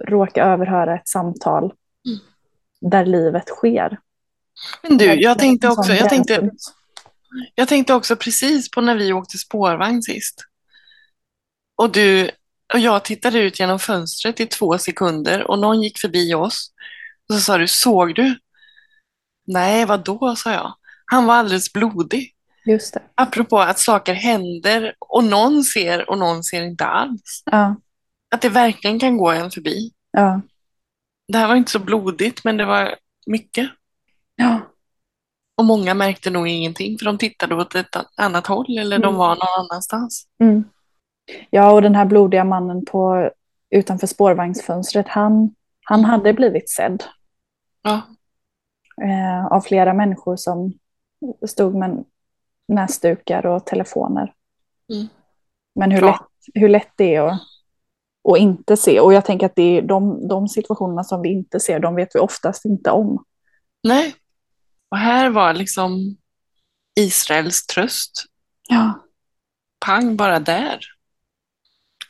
råka 0.08 0.46
överhöra 0.46 0.96
ett 0.96 1.08
samtal 1.08 1.74
Mm. 2.06 2.20
där 2.82 3.06
livet 3.06 3.48
sker. 3.48 4.00
Men 4.82 4.98
du, 4.98 5.06
jag 5.06 5.40
tänkte 5.40 5.70
också, 5.70 5.94
jag 5.94 6.10
tänkte, 6.10 6.52
jag 7.56 7.68
tänkte 7.68 7.94
också 7.94 8.16
precis 8.16 8.72
på 8.72 8.82
när 8.82 8.96
vi 8.96 9.14
åkte 9.14 9.38
spårvagn 9.38 10.02
sist. 10.02 10.42
Och 11.76 11.92
du 11.92 12.32
och 12.74 12.80
jag 12.80 13.06
tittade 13.06 13.40
ut 13.40 13.60
genom 13.60 13.80
fönstret 13.80 14.40
i 14.40 14.46
två 14.46 14.78
sekunder 14.78 15.52
och 15.52 15.60
någon 15.60 15.82
gick 15.82 16.00
förbi 16.00 16.34
oss. 16.34 16.72
Och 17.30 17.36
så 17.36 17.42
sa 17.42 17.58
du, 17.58 17.68
såg 17.68 18.16
du? 18.16 18.36
Nej, 19.48 19.86
vad 19.86 20.04
då, 20.04 20.36
sa 20.36 20.52
jag. 20.52 20.74
Han 21.06 21.26
var 21.26 21.36
alldeles 21.36 21.74
blodig. 21.74 22.30
Just 22.66 22.94
det. 22.94 23.02
Apropå 23.16 23.60
att 23.60 23.80
saker 23.80 24.14
händer 24.14 24.96
och 25.00 25.24
någon 25.24 25.64
ser 25.64 26.10
och 26.10 26.18
någon 26.18 26.44
ser 26.44 26.64
inte 26.64 26.86
alls. 26.86 27.44
Ja, 27.46 27.76
Att 28.36 28.42
det 28.42 28.50
verkligen 28.50 29.00
kan 29.00 29.18
gå 29.18 29.32
en 29.32 29.52
förbi. 29.52 29.92
ja, 30.12 30.42
Det 31.28 31.38
här 31.38 31.48
var 31.48 31.56
inte 31.56 31.72
så 31.72 31.80
blodigt, 31.80 32.44
men 32.44 32.58
det 32.58 32.66
var 32.66 32.96
mycket. 33.28 33.70
ja. 34.36 34.60
Och 35.58 35.66
många 35.66 35.94
märkte 35.94 36.30
nog 36.30 36.48
ingenting, 36.48 36.98
för 36.98 37.06
de 37.06 37.18
tittade 37.18 37.56
åt 37.56 37.76
ett 37.76 37.96
annat 38.18 38.48
håll 38.48 38.78
eller 38.78 38.98
de 39.00 39.06
Mm. 39.08 39.16
var 39.18 39.30
någon 39.36 39.66
annanstans. 39.66 40.28
Mm. 40.44 40.64
Ja, 41.50 41.72
och 41.72 41.82
den 41.82 41.96
här 41.96 42.06
blodiga 42.06 42.44
mannen 42.44 42.86
på, 42.86 43.32
utanför 43.70 44.08
spårvagnsfönstret, 44.08 45.08
han, 45.08 45.56
han 45.86 46.06
hade 46.06 46.34
blivit 46.34 46.70
sedd 46.70 47.04
Ja, 47.82 48.02
eh, 49.02 49.46
av 49.46 49.62
flera 49.62 49.94
människor 49.94 50.36
som 50.36 50.74
stod 51.48 51.76
med 51.76 52.06
näsdukar 52.68 53.46
och 53.46 53.66
telefoner. 53.66 54.34
Mm. 54.94 55.08
Men 55.76 55.92
hur 55.92 56.00
Bra. 56.00 56.12
lätt, 56.12 56.54
hur 56.54 56.70
lätt 56.70 56.92
det 56.96 57.16
är 57.16 57.22
att, 57.22 57.42
att 58.32 58.38
inte 58.38 58.78
se. 58.78 59.00
Och 59.00 59.14
jag 59.14 59.26
tänker 59.26 59.46
att 59.46 59.56
det 59.56 59.78
är 59.78 59.82
de, 59.82 60.28
de 60.28 60.48
situationerna 60.48 61.04
som 61.04 61.22
vi 61.22 61.30
inte 61.30 61.60
ser, 61.60 61.80
de 61.80 61.96
vet 61.96 62.16
vi 62.16 62.20
oftast 62.20 62.66
inte 62.66 62.92
om. 62.92 63.26
nej. 63.84 64.16
Och 64.92 65.00
här 65.00 65.30
var 65.30 65.54
liksom 65.54 66.18
Israels 67.00 67.66
tröst. 67.66 68.26
Ja, 68.70 68.94
Pang, 69.86 70.16
bara 70.16 70.40
där. 70.40 70.80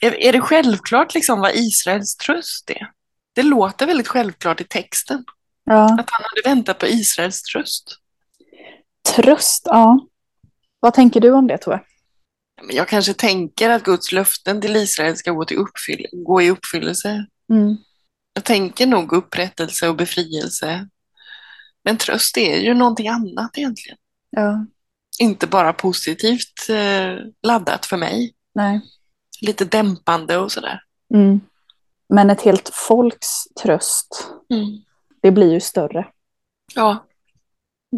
Är, 0.01 0.15
är 0.21 0.31
det 0.33 0.41
självklart 0.41 1.13
liksom 1.13 1.39
vad 1.39 1.51
Israels 1.55 2.15
tröst 2.15 2.69
är? 2.69 2.91
Det 3.33 3.43
låter 3.43 3.85
väldigt 3.85 4.07
självklart 4.07 4.61
i 4.61 4.63
texten. 4.63 5.25
Ja. 5.63 5.83
Att 5.83 6.09
han 6.09 6.23
hade 6.23 6.41
väntat 6.55 6.79
på 6.79 6.87
Israels 6.87 7.41
tröst. 7.43 7.97
Tröst, 9.15 9.63
ja. 9.65 10.07
Vad 10.79 10.93
tänker 10.93 11.19
du 11.21 11.31
om 11.31 11.47
det, 11.47 11.57
Tove? 11.57 11.79
Jag 12.71 12.87
kanske 12.87 13.13
tänker 13.13 13.69
att 13.69 13.83
Guds 13.83 14.11
löften 14.11 14.61
till 14.61 14.75
Israel 14.75 15.17
ska 15.17 15.31
gå, 15.31 15.45
till 15.45 15.57
uppfyll 15.57 16.07
gå 16.11 16.41
i 16.41 16.49
uppfyllelse. 16.49 17.25
Mm. 17.49 17.77
Jag 18.33 18.43
tänker 18.43 18.87
nog 18.87 19.13
upprättelse 19.13 19.87
och 19.89 19.95
befrielse. 19.95 20.87
Men 21.83 21.97
tröst 21.97 22.37
är 22.37 22.57
ju 22.57 22.73
någonting 22.73 23.07
annat 23.07 23.57
egentligen. 23.57 23.97
Ja, 24.29 24.65
Inte 25.19 25.47
bara 25.47 25.73
positivt 25.73 26.69
eh, 26.69 27.15
laddat 27.43 27.85
för 27.85 27.97
mig. 27.97 28.33
nej. 28.53 28.81
Lite 29.41 29.65
dämpande 29.65 30.37
och 30.37 30.51
sådär. 30.51 30.81
Mm. 31.13 31.41
Men 32.09 32.29
ett 32.29 32.41
helt 32.41 32.69
folks 32.73 33.27
tröst, 33.63 34.27
det 35.23 35.31
blir 35.31 35.51
ju 35.53 35.59
större. 35.59 36.07
Ja, 36.75 37.05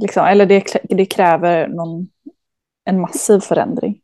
Liksom. 0.01 0.25
Eller 0.25 0.45
det, 0.45 0.77
det 0.83 1.05
kräver 1.05 1.67
någon, 1.67 2.07
en 2.85 3.01
massiv 3.01 3.39
förändring. 3.39 4.01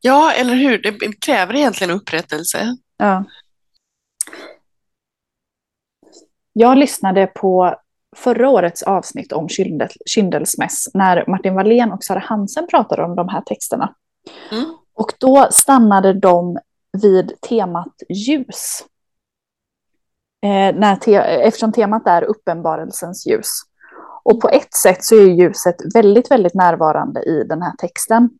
ja, 0.00 0.32
eller 0.32 0.54
hur? 0.54 0.82
Det 0.82 1.20
kräver 1.20 1.54
egentligen 1.54 1.90
upprättelse. 1.96 2.76
Ja. 2.96 3.24
Jag 6.52 6.78
lyssnade 6.78 7.26
på 7.26 7.76
förra 8.16 8.48
årets 8.48 8.82
avsnitt 8.82 9.32
om 9.32 9.48
Kyndel- 9.48 9.96
Kyndelsmäss 10.06 10.88
när 10.94 11.24
Martin 11.30 11.54
Wallén 11.54 11.92
och 11.92 12.04
Sara 12.04 12.18
Hansen 12.18 12.66
pratade 12.66 13.02
om 13.04 13.16
de 13.16 13.28
här 13.28 13.40
texterna. 13.40 13.94
Mm. 14.52 14.64
Och 14.94 15.12
då 15.18 15.48
stannade 15.50 16.12
de 16.12 16.58
vid 17.02 17.40
temat 17.40 18.02
ljus. 18.08 18.84
Eh, 20.42 20.74
när 20.76 20.96
te 20.96 21.14
eftersom 21.14 21.72
temat 21.72 22.06
är 22.06 22.22
uppenbarelsens 22.22 23.26
ljus. 23.26 23.48
Och 24.22 24.40
på 24.40 24.48
ett 24.48 24.74
sätt 24.74 25.04
så 25.04 25.14
är 25.14 25.26
ljuset 25.26 25.76
väldigt, 25.94 26.30
väldigt 26.30 26.54
närvarande 26.54 27.22
i 27.22 27.44
den 27.48 27.62
här 27.62 27.72
texten. 27.78 28.30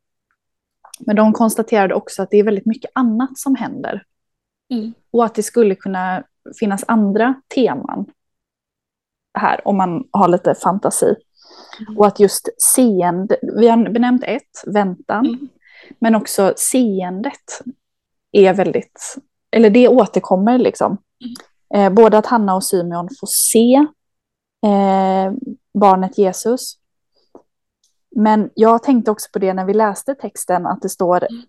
Men 1.01 1.17
de 1.17 1.33
konstaterade 1.33 1.95
också 1.95 2.23
att 2.23 2.31
det 2.31 2.37
är 2.37 2.45
väldigt 2.45 2.67
mycket 2.67 2.91
annat 2.95 3.39
som 3.39 3.55
händer. 3.57 4.05
Mm. 4.71 4.93
Och 5.11 5.25
att 5.25 5.35
det 5.35 5.43
skulle 5.43 5.75
kunna 5.75 6.25
finnas 6.61 6.85
andra 6.89 7.35
teman 7.55 8.07
här 9.39 9.69
om 9.69 9.77
man 9.77 10.05
har 10.11 10.29
lite 10.29 10.55
fantasi. 10.55 11.15
Mm. 11.81 11.99
Och 11.99 12.07
att 12.07 12.21
just 12.21 12.49
seende, 12.75 13.37
vi 13.43 13.69
har 13.69 13.91
benämnt 13.91 14.25
ett, 14.25 14.63
väntan, 14.67 15.27
Mm. 15.27 15.49
men 15.99 16.15
också 16.15 16.55
seendet 16.57 17.61
är 18.33 18.55
väldigt, 18.55 19.17
eller 19.51 19.71
det 19.71 19.89
återkommer 19.89 20.59
liksom. 20.59 20.99
Eh, 21.75 21.91
både 21.93 22.19
att 22.19 22.27
Hanna 22.27 22.55
och 22.55 22.65
Symeon 22.65 23.09
får 23.21 23.27
se 23.27 23.75
eh, 24.67 25.33
barnet 25.81 26.19
Jesus. 26.19 26.77
Men 28.17 28.51
jag 28.55 28.83
tänkte 28.83 29.11
också 29.11 29.29
på 29.33 29.39
det 29.39 29.55
när 29.55 29.65
vi 29.65 29.75
läste 29.75 30.15
texten, 30.15 30.67
att 30.67 30.83
det 30.83 30.89
står 30.89 31.17
Mm. 31.33 31.43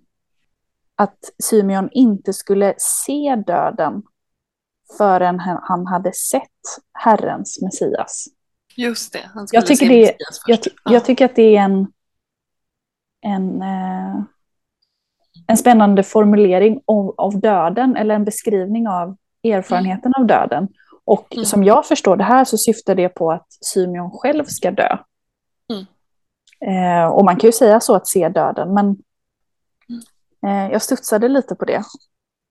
att 0.95 1.17
Symeon 1.43 1.89
inte 1.91 2.33
skulle 2.33 2.73
se 2.77 3.35
döden 3.47 4.03
förrän 4.97 5.39
han 5.39 5.87
hade 5.87 6.13
sett 6.13 6.41
Herrens 6.93 7.61
Messias. 7.61 8.25
Just 8.75 9.13
det. 9.13 9.29
Han 9.33 9.47
Jag 9.51 9.63
skulle 9.63 9.77
tycker 9.77 9.85
se 9.87 9.93
det- 9.93 10.01
Messias 10.01 10.39
först. 10.39 10.47
Jag, 10.47 10.61
ty- 10.63 10.69
Ja. 10.85 10.91
jag 10.93 11.05
tycker 11.05 11.25
att 11.25 11.35
det 11.35 11.55
är 11.57 11.61
en, 11.61 11.87
en, 13.21 13.61
eh, 13.61 14.23
en 15.47 15.57
spännande 15.57 16.03
formulering 16.03 16.81
av, 16.87 17.15
av 17.17 17.39
döden, 17.39 17.95
eller 17.95 18.15
en 18.15 18.25
beskrivning 18.25 18.87
av 18.87 19.17
erfarenheten 19.43 20.13
av 20.15 20.25
döden. 20.27 20.67
Och 21.05 21.33
Mm. 21.33 21.45
som 21.45 21.63
jag 21.63 21.85
förstår 21.87 22.15
det 22.17 22.23
här 22.23 22.45
så 22.45 22.57
syftar 22.57 22.95
det 22.95 23.09
på 23.09 23.31
att 23.31 23.47
Symeon 23.61 24.11
själv 24.11 24.45
ska 24.45 24.71
dö. 24.71 24.97
Mm. 25.73 25.85
Eh, 26.65 27.07
och 27.07 27.25
man 27.25 27.35
kan 27.37 27.47
ju 27.47 27.51
säga 27.51 27.79
så 27.79 27.95
att 27.95 28.07
se 28.07 28.29
döden, 28.29 28.73
men 28.73 28.85
Mm. 29.89 30.65
eh, 30.67 30.71
jag 30.71 30.81
studsade 30.81 31.27
lite 31.27 31.55
på 31.55 31.65
det. 31.65 31.83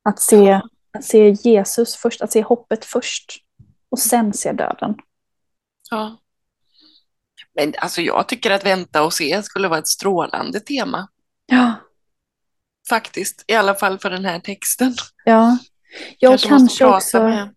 Att 0.05 0.21
se, 0.21 0.61
att 0.93 1.05
se 1.05 1.31
Jesus 1.31 1.97
först, 1.97 2.21
att 2.23 2.33
se 2.33 2.43
hoppet 2.43 2.85
först 2.85 3.33
och 3.89 3.99
sen 3.99 4.33
se 4.33 4.53
döden. 4.53 4.95
Ja. 5.91 6.17
Men 7.55 7.75
alltså 7.79 8.01
jag 8.01 8.29
tycker 8.29 8.51
att 8.51 8.67
vänta 8.67 9.03
och 9.03 9.13
se 9.13 9.43
skulle 9.43 9.69
vara 9.69 9.79
ett 9.79 9.89
strålande 9.89 10.61
tema. 10.61 11.09
Ja, 11.47 11.73
Faktiskt, 12.89 13.45
i 13.47 13.55
alla 13.55 13.75
fall 13.75 13.99
för 13.99 14.11
den 14.11 14.25
här 14.25 14.39
texten. 14.41 14.95
ja. 15.25 15.59
Jag 16.19 16.41
kanske 16.41 16.85
prata 16.85 16.97
också... 16.97 17.23
med- 17.23 17.55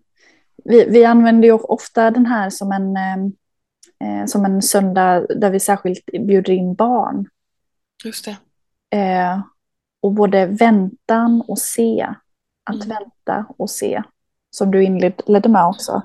Vi, 0.66 0.86
vi 0.90 1.06
använder 1.06 1.48
ju 1.48 1.54
ofta 1.54 2.12
den 2.12 2.26
här 2.26 2.50
som 2.50 2.72
en, 2.72 2.98
eh, 2.98 4.26
som 4.28 4.46
en 4.46 4.62
söndag 4.62 5.26
där 5.36 5.50
vi 5.50 5.60
särskilt 5.60 6.06
bjuder 6.06 6.54
in 6.54 6.76
barn. 6.76 7.30
Just 8.06 8.26
det. 8.26 8.38
Eh, 8.98 9.42
och 10.02 10.12
både 10.12 10.46
väntan 10.46 11.44
och 11.48 11.60
se, 11.60 12.08
att 12.64 12.76
Mm. 12.86 12.88
vänta 12.88 13.46
och 13.58 13.70
se, 13.70 14.04
som 14.50 14.72
du 14.72 14.84
inledde 14.84 15.50
med 15.50 15.66
också. 15.66 16.02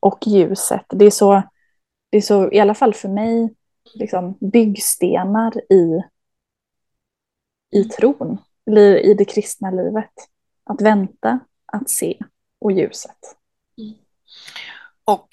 Och 0.00 0.18
ljuset. 0.26 0.84
Det 0.88 1.04
är 1.04 1.10
så, 1.10 1.42
det 2.10 2.16
är 2.16 2.20
så 2.22 2.52
i 2.52 2.60
alla 2.60 2.74
fall 2.74 2.94
för 2.94 3.08
mig, 3.08 3.54
liksom, 3.94 4.38
byggstenar 4.40 5.72
i, 5.72 6.02
i 7.70 7.84
tron, 7.84 8.38
eller 8.66 8.96
i 8.96 9.14
det 9.14 9.24
kristna 9.24 9.70
livet. 9.70 10.12
Att 10.64 10.80
vänta, 10.82 11.40
att 11.66 11.90
se 11.90 12.18
och 12.60 12.72
ljuset. 12.72 13.18
Och 15.04 15.28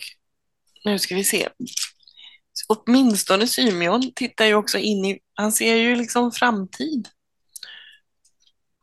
nu 0.85 0.99
ska 0.99 1.15
vi 1.15 1.23
se. 1.23 1.49
Åtminstone 2.67 3.47
Symeon 3.47 4.11
tittar 4.15 4.45
ju 4.45 4.53
också 4.53 4.77
in 4.77 5.05
i, 5.05 5.19
han 5.33 5.51
ser 5.51 5.75
ju 5.75 5.95
liksom 5.95 6.31
framtid. 6.31 7.09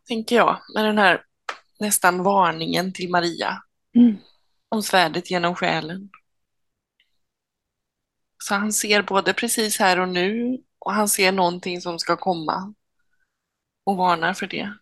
Tänker 0.08 0.36
jag, 0.36 0.60
med 0.74 0.84
den 0.84 0.98
här 0.98 1.24
nästan 1.80 2.22
varningen 2.22 2.92
till 2.92 3.10
Maria 3.10 3.62
Mm. 3.96 4.16
om 4.68 4.82
svärdet 4.82 5.30
genom 5.30 5.54
själen. 5.54 6.10
Så 8.44 8.54
han 8.54 8.72
ser 8.72 9.02
både 9.02 9.34
precis 9.34 9.78
här 9.78 10.00
och 10.00 10.08
nu 10.08 10.58
och 10.78 10.92
han 10.92 11.08
ser 11.08 11.32
någonting 11.32 11.80
som 11.80 11.98
ska 11.98 12.16
komma 12.16 12.74
och 13.84 13.96
varnar 13.96 14.34
för 14.34 14.46
det. 14.46 14.74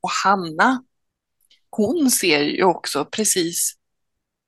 Och 0.00 0.10
Hanna, 0.24 0.84
hon 1.70 2.10
ser 2.10 2.40
ju 2.40 2.64
också 2.64 3.04
precis 3.04 3.74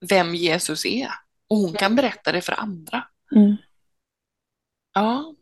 vem 0.09 0.35
Jesus 0.35 0.87
är 0.87 1.11
och 1.49 1.57
hon 1.57 1.73
kan 1.73 1.97
berätta 1.97 2.33
det 2.33 2.41
för 2.41 2.53
andra. 2.53 3.05
Mm. 3.37 3.57
Ja. 4.93 5.35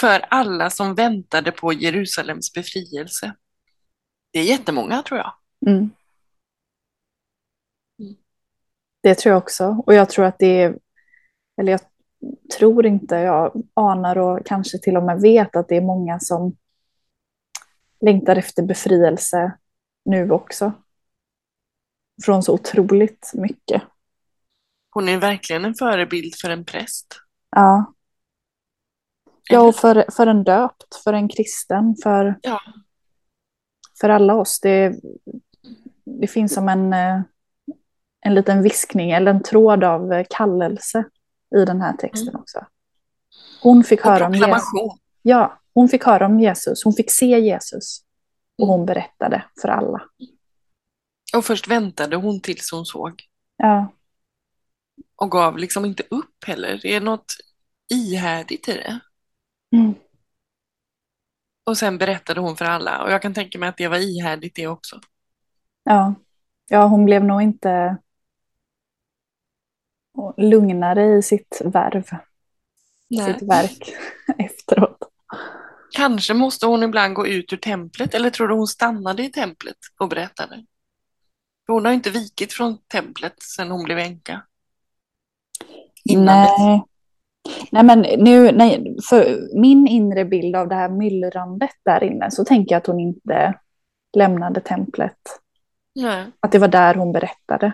För 0.00 0.20
alla 0.20 0.70
som 0.70 0.94
väntade 0.94 1.52
på 1.52 1.72
Jerusalems 1.72 2.52
befrielse. 2.52 3.34
Det 4.30 4.38
är 4.38 4.44
jättemånga 4.44 5.02
tror 5.02 5.20
jag. 5.20 5.34
Mm. 5.66 5.90
Mm. 8.00 8.16
Det 9.02 9.14
tror 9.14 9.30
jag 9.32 9.42
också. 9.42 9.82
Och 9.86 9.94
jag 9.94 10.10
tror 10.10 10.24
att 10.24 10.38
det 10.38 10.62
är, 10.62 10.78
eller 11.60 11.72
jag 11.72 11.80
tror 12.58 12.86
inte, 12.86 13.14
jag 13.14 13.62
anar 13.74 14.18
och 14.18 14.46
kanske 14.46 14.78
till 14.78 14.96
och 14.96 15.02
med 15.02 15.20
vet 15.20 15.56
att 15.56 15.68
det 15.68 15.76
är 15.76 15.80
många 15.80 16.20
som 16.20 16.56
längtar 18.02 18.36
efter 18.36 18.62
befrielse 18.62 19.58
nu 20.04 20.30
också. 20.30 20.72
Från 22.24 22.42
så 22.42 22.54
otroligt 22.54 23.30
mycket. 23.34 23.82
Hon 24.90 25.08
är 25.08 25.18
verkligen 25.18 25.64
en 25.64 25.74
förebild 25.74 26.34
för 26.34 26.50
en 26.50 26.64
präst. 26.64 27.06
Ja. 27.50 27.94
Ja, 29.50 29.60
och 29.60 29.74
för, 29.74 30.04
för 30.12 30.26
en 30.26 30.44
döpt, 30.44 30.94
för 31.04 31.12
en 31.12 31.28
kristen, 31.28 31.96
för, 32.02 32.38
Ja. 32.42 32.60
för 34.00 34.08
alla 34.08 34.34
oss. 34.34 34.60
Det, 34.60 35.00
det 36.04 36.26
finns 36.26 36.54
som 36.54 36.68
en, 36.68 36.92
eh, 36.92 37.20
en 38.20 38.34
liten 38.34 38.62
viskning 38.62 39.10
eller 39.10 39.30
en 39.30 39.42
tråd 39.42 39.84
av 39.84 40.12
eh, 40.12 40.26
kallelse 40.30 41.04
i 41.56 41.64
den 41.64 41.80
här 41.80 41.96
texten 41.96 42.36
också. 42.36 42.66
Hon 43.62 43.84
fick 43.84 44.00
Och 44.00 44.10
höra 44.10 44.26
om 44.26 44.34
Jesus. 44.34 44.62
Ja, 45.22 45.60
hon 45.74 45.88
fick 45.88 46.04
höra 46.04 46.26
om 46.26 46.40
Jesus. 46.40 46.84
Hon 46.84 46.92
fick 46.92 47.10
se 47.10 47.40
Jesus. 47.40 48.04
Och 48.58 48.66
hon 48.66 48.86
berättade 48.86 49.44
för 49.62 49.68
alla. 49.68 50.02
Och 51.36 51.44
först 51.44 51.68
väntade 51.68 52.16
hon 52.16 52.40
tills 52.40 52.72
hon 52.72 52.86
såg. 52.86 53.22
Ja, 53.56 53.92
Och 55.16 55.30
gav 55.30 55.58
liksom 55.58 55.84
inte 55.84 56.02
upp 56.10 56.44
heller. 56.46 56.80
Det 56.82 56.94
är 56.94 57.00
något 57.00 57.34
ihärdigt 57.90 58.68
i 58.68 58.72
det. 58.72 59.00
mm. 59.76 59.94
Och 61.64 61.78
sen 61.78 61.98
berättade 61.98 62.40
hon 62.40 62.56
för 62.56 62.64
alla. 62.64 63.02
Och 63.02 63.10
jag 63.10 63.22
kan 63.22 63.34
tänka 63.34 63.58
mig 63.58 63.68
att 63.68 63.76
det 63.76 63.88
var 63.88 63.98
ihärdigt 63.98 64.54
det 64.54 64.66
också. 64.66 65.00
ja. 65.84 66.14
ja 66.68 66.86
hon 66.86 67.04
blev 67.04 67.24
nog 67.24 67.42
inte 67.42 67.96
lugnare 70.36 71.18
i 71.18 71.22
sitt 71.22 71.62
värv, 71.64 72.04
sitt 73.08 73.42
verk 73.48 73.94
efteråt. 74.38 75.11
Kanske 75.92 76.34
måste 76.34 76.66
hon 76.66 76.82
ibland 76.82 77.14
gå 77.14 77.26
ut 77.26 77.52
ur 77.52 77.56
templet. 77.56 78.14
Eller 78.14 78.30
tror 78.30 78.48
du 78.48 78.54
hon 78.54 78.66
stannade 78.66 79.22
i 79.22 79.32
templet 79.32 79.76
och 79.98 80.08
berättade? 80.08 80.64
Hon 81.66 81.84
har 81.84 81.92
inte 81.92 82.10
vikit 82.10 82.52
från 82.52 82.78
templet 82.86 83.42
sedan 83.42 83.70
hon 83.70 83.84
blev 83.84 83.98
änka. 83.98 84.42
Nej. 86.04 86.82
Nej, 87.70 87.82
men 87.82 87.98
nu, 87.98 88.52
nej, 88.52 88.96
för 89.08 89.48
min 89.60 89.86
inre 89.86 90.24
bild 90.24 90.56
av 90.56 90.68
det 90.68 90.74
här 90.74 90.88
myllrandet 90.88 91.70
där 91.84 92.04
inne 92.04 92.30
så 92.30 92.44
tänker 92.44 92.74
jag 92.74 92.80
att 92.80 92.86
hon 92.86 93.00
inte 93.00 93.54
lämnade 94.16 94.60
templet. 94.60 95.18
Nej. 95.94 96.26
Att 96.40 96.52
det 96.52 96.58
var 96.58 96.68
där 96.68 96.94
hon 96.94 97.12
berättade. 97.12 97.72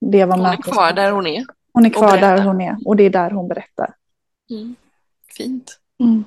Det 0.00 0.24
var 0.24 0.36
Hon 0.36 0.46
är 0.46 0.56
kvar 0.56 0.92
där 0.92 1.10
hon 1.10 1.26
är. 1.26 1.44
Hon 1.72 1.86
är 1.86 1.90
kvar 1.90 2.18
där 2.18 2.42
hon 2.42 2.60
är 2.60 2.76
och 2.84 2.96
det 2.96 3.02
är 3.02 3.10
där 3.10 3.30
hon 3.30 3.48
berättar. 3.48 3.94
Mm. 4.50 4.76
Fint. 5.36 5.77
Mm. 6.00 6.24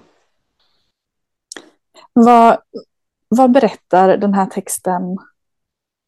Vad, 2.13 2.62
vad 3.27 3.51
berättar 3.51 4.17
den 4.17 4.34
här 4.34 4.45
texten 4.45 5.01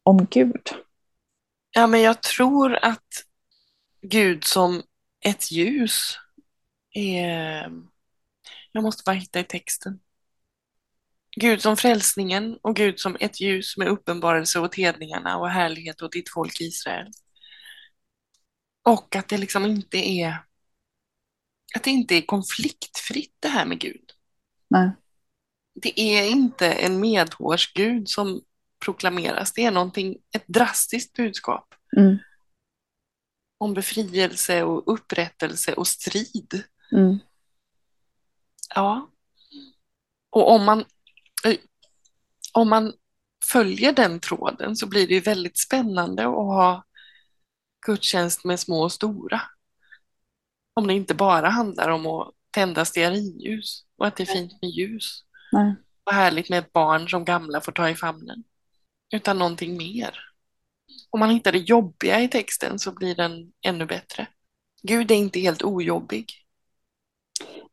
om 0.02 0.26
Gud? 0.30 0.68
Ja, 1.70 1.86
men 1.86 2.00
jag 2.00 2.22
tror 2.22 2.74
att 2.74 3.24
Gud 4.00 4.44
som 4.44 4.82
ett 5.20 5.50
ljus 5.50 6.18
är... 6.94 7.72
Jag 8.72 8.82
måste 8.82 9.02
bara 9.06 9.16
hitta 9.16 9.40
i 9.40 9.44
texten. 9.44 10.00
Gud 11.36 11.62
som 11.62 11.76
frälsningen 11.76 12.58
och 12.62 12.76
Gud 12.76 13.00
som 13.00 13.16
ett 13.20 13.40
ljus 13.40 13.76
med 13.76 13.88
uppenbarelse 13.88 14.60
åt 14.60 14.74
hedningarna 14.74 15.38
och 15.38 15.50
härlighet 15.50 16.02
åt 16.02 16.12
ditt 16.12 16.30
folk 16.30 16.60
Israel. 16.60 17.10
Och 18.82 19.16
att 19.16 19.28
det 19.28 19.38
liksom 19.38 19.64
inte 19.64 19.98
är 19.98 20.44
att 21.74 21.84
det 21.84 21.90
inte 21.90 22.14
är 22.14 22.22
konfliktfritt 22.26 23.36
det 23.40 23.48
här 23.48 23.66
med 23.66 23.78
Gud. 23.80 24.10
Nej. 24.70 24.90
Det 25.74 26.00
är 26.00 26.28
inte 26.30 26.72
en 26.72 27.00
medhårsgud 27.00 28.08
som 28.08 28.42
proklameras. 28.84 29.52
Det 29.52 29.64
är 29.64 29.70
någonting, 29.70 30.16
ett 30.34 30.46
drastiskt 30.46 31.12
budskap 31.16 31.74
Mm, 31.96 32.18
om 33.58 33.74
befrielse 33.74 34.62
och 34.62 34.92
upprättelse 34.94 35.72
och 35.72 35.86
strid. 35.88 36.64
mm, 36.92 37.18
Ja. 38.74 39.10
Och 40.30 40.50
om 40.50 40.64
man, 40.64 40.84
om 42.52 42.68
man 42.68 42.92
följer 43.44 43.92
den 43.92 44.20
tråden 44.20 44.76
så 44.76 44.86
blir 44.86 45.08
det 45.08 45.20
väldigt 45.20 45.58
spännande 45.58 46.22
att 46.24 46.34
ha 46.34 46.84
gudstjänst 47.86 48.44
med 48.44 48.60
små 48.60 48.82
och 48.82 48.92
stora. 48.92 49.42
Om 50.74 50.86
det 50.86 50.94
inte 50.94 51.14
bara 51.14 51.48
handlar 51.48 51.88
om 51.88 52.06
att 52.06 52.30
tända 52.50 52.84
stearinljus 52.84 53.84
och 53.98 54.06
att 54.06 54.16
det 54.16 54.22
är 54.22 54.26
fint 54.26 54.52
med 54.62 54.70
ljus 54.70 55.24
nej. 55.52 55.74
och 56.04 56.12
härligt 56.12 56.50
med 56.50 56.58
ett 56.58 56.72
barn 56.72 57.08
som 57.08 57.24
gamla 57.24 57.60
får 57.60 57.72
ta 57.72 57.88
i 57.88 57.94
famnen. 57.94 58.44
Utan 59.14 59.38
någonting 59.38 59.76
mer. 59.76 60.18
Om 61.10 61.20
man 61.20 61.30
hittar 61.30 61.52
det 61.52 61.58
jobbiga 61.58 62.20
i 62.20 62.28
texten 62.28 62.78
så 62.78 62.92
blir 62.92 63.14
den 63.14 63.52
ännu 63.66 63.86
bättre. 63.86 64.26
Gud 64.82 65.10
är 65.10 65.14
inte 65.14 65.40
helt 65.40 65.62
ojobbig. 65.62 66.32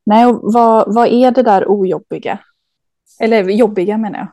Nej, 0.04 0.26
och 0.26 0.54
vad, 0.54 0.96
vad 0.96 1.08
är 1.08 1.32
det 1.32 1.44
där 1.44 1.66
ojobbiga? 1.68 2.40
Eller 3.20 3.50
jobbiga 3.50 3.98
menar 3.98 4.20
jag. 4.20 4.28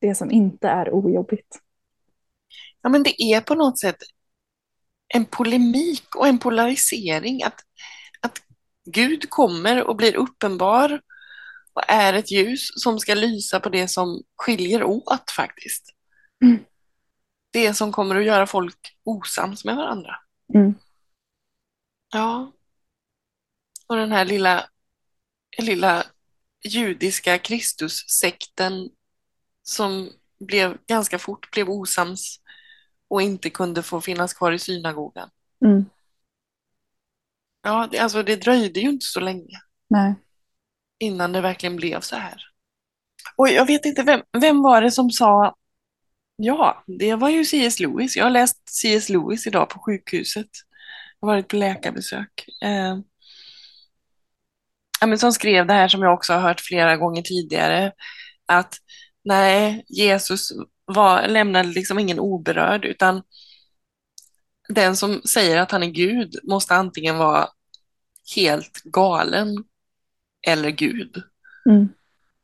Det 0.00 0.14
som 0.14 0.30
inte 0.30 0.68
är 0.68 0.94
ojobbigt. 0.94 1.58
Ja, 2.82 2.88
men 2.88 3.02
det 3.02 3.22
är 3.22 3.40
på 3.40 3.54
något 3.54 3.78
sätt 3.78 3.96
en 5.14 5.24
polemik 5.24 6.16
och 6.16 6.28
en 6.28 6.38
polarisering. 6.38 7.42
Att, 7.42 7.54
att 7.54 7.64
Gud 8.92 9.30
kommer 9.30 9.84
och 9.84 9.96
blir 9.96 10.16
uppenbar 10.16 11.00
och 11.72 11.82
är 11.88 12.12
ett 12.12 12.30
ljus 12.30 12.68
som 12.74 12.98
ska 12.98 13.14
lysa 13.14 13.60
på 13.60 13.68
det 13.68 13.88
som 13.88 14.22
skiljer 14.36 14.84
åt 14.84 15.30
faktiskt. 15.36 15.94
Mm. 16.44 16.64
Det 17.50 17.74
som 17.74 17.92
kommer 17.92 18.16
att 18.16 18.24
göra 18.24 18.46
folk 18.46 18.98
osams 19.04 19.64
med 19.64 19.76
varandra. 19.76 20.16
Mm. 20.54 20.74
Ja. 22.12 22.52
Och 23.86 23.96
den 23.96 24.12
här 24.12 24.24
lilla, 24.24 24.68
lilla 25.58 26.04
judiska 26.64 27.38
Kristussekten 27.38 28.90
som 29.62 30.10
blev 30.40 30.78
ganska 30.86 31.18
fort 31.18 31.50
blev 31.50 31.70
osams 31.70 32.40
och 33.08 33.22
inte 33.22 33.50
kunde 33.50 33.82
få 33.82 34.00
finnas 34.00 34.34
kvar 34.34 34.52
i 34.52 34.58
synagogan. 34.58 35.30
Mm. 35.64 35.84
Ja, 37.68 37.88
det, 37.90 37.98
alltså 37.98 38.22
det 38.22 38.36
dröjde 38.36 38.80
ju 38.80 38.88
inte 38.88 39.06
så 39.06 39.20
länge 39.20 39.60
Nej. 39.90 40.14
innan 40.98 41.32
det 41.32 41.40
verkligen 41.40 41.76
blev 41.76 42.00
så 42.00 42.16
här. 42.16 42.42
Och 43.36 43.48
jag 43.48 43.66
vet 43.66 43.84
inte, 43.84 44.02
vem, 44.02 44.20
vem 44.38 44.62
var 44.62 44.82
det 44.82 44.90
som 44.90 45.10
sa 45.10 45.54
Ja, 46.36 46.84
det 46.86 47.14
var 47.14 47.28
ju 47.28 47.44
C.S. 47.44 47.80
Lewis. 47.80 48.16
Jag 48.16 48.24
har 48.24 48.30
läst 48.30 48.56
C.S. 48.68 49.08
Lewis 49.08 49.46
idag 49.46 49.68
på 49.68 49.78
sjukhuset. 49.78 50.46
Jag 51.20 51.28
har 51.28 51.34
varit 51.34 51.48
på 51.48 51.56
läkarbesök. 51.56 52.44
Eh, 52.62 52.98
men 55.06 55.18
som 55.18 55.32
skrev 55.32 55.66
det 55.66 55.72
här 55.72 55.88
som 55.88 56.02
jag 56.02 56.14
också 56.14 56.32
har 56.32 56.40
hört 56.40 56.60
flera 56.60 56.96
gånger 56.96 57.22
tidigare. 57.22 57.92
Att 58.46 58.76
nej, 59.24 59.84
Jesus 59.88 60.52
var, 60.84 61.28
lämnade 61.28 61.68
liksom 61.68 61.98
ingen 61.98 62.18
oberörd 62.18 62.84
utan 62.84 63.22
den 64.68 64.96
som 64.96 65.22
säger 65.22 65.58
att 65.58 65.70
han 65.70 65.82
är 65.82 65.90
Gud 65.90 66.34
måste 66.42 66.74
antingen 66.74 67.18
vara 67.18 67.48
helt 68.36 68.82
galen 68.82 69.64
eller 70.46 70.70
Gud. 70.70 71.22
Mm. 71.66 71.88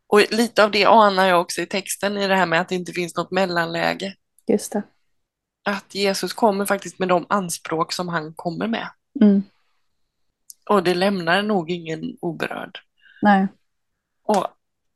Och 0.07 0.21
lite 0.31 0.65
av 0.65 0.71
det 0.71 0.85
anar 0.85 1.27
jag 1.27 1.41
också 1.41 1.61
i 1.63 1.67
texten 1.67 2.17
i 2.17 2.29
det 2.29 2.37
här 2.37 2.47
med 2.47 2.61
att 2.61 2.69
det 2.69 2.75
inte 2.75 2.93
finns 2.93 3.17
något 3.17 3.31
mellanläge. 3.31 4.15
Just 4.47 4.73
det. 4.73 4.83
Att 5.65 5.95
Jesus 5.95 6.33
kommer 6.33 6.67
faktiskt 6.67 6.99
med 6.99 7.09
de 7.09 7.27
anspråk 7.29 7.93
som 7.93 8.09
han 8.09 8.35
kommer 8.35 8.67
med. 8.67 8.89
Mm. 9.21 9.43
Och 10.71 10.83
det 10.83 10.95
lämnar 10.95 11.43
nog 11.43 11.71
ingen 11.71 12.17
oberörd. 12.21 12.79
Nej. 13.23 13.47
Och 14.23 14.47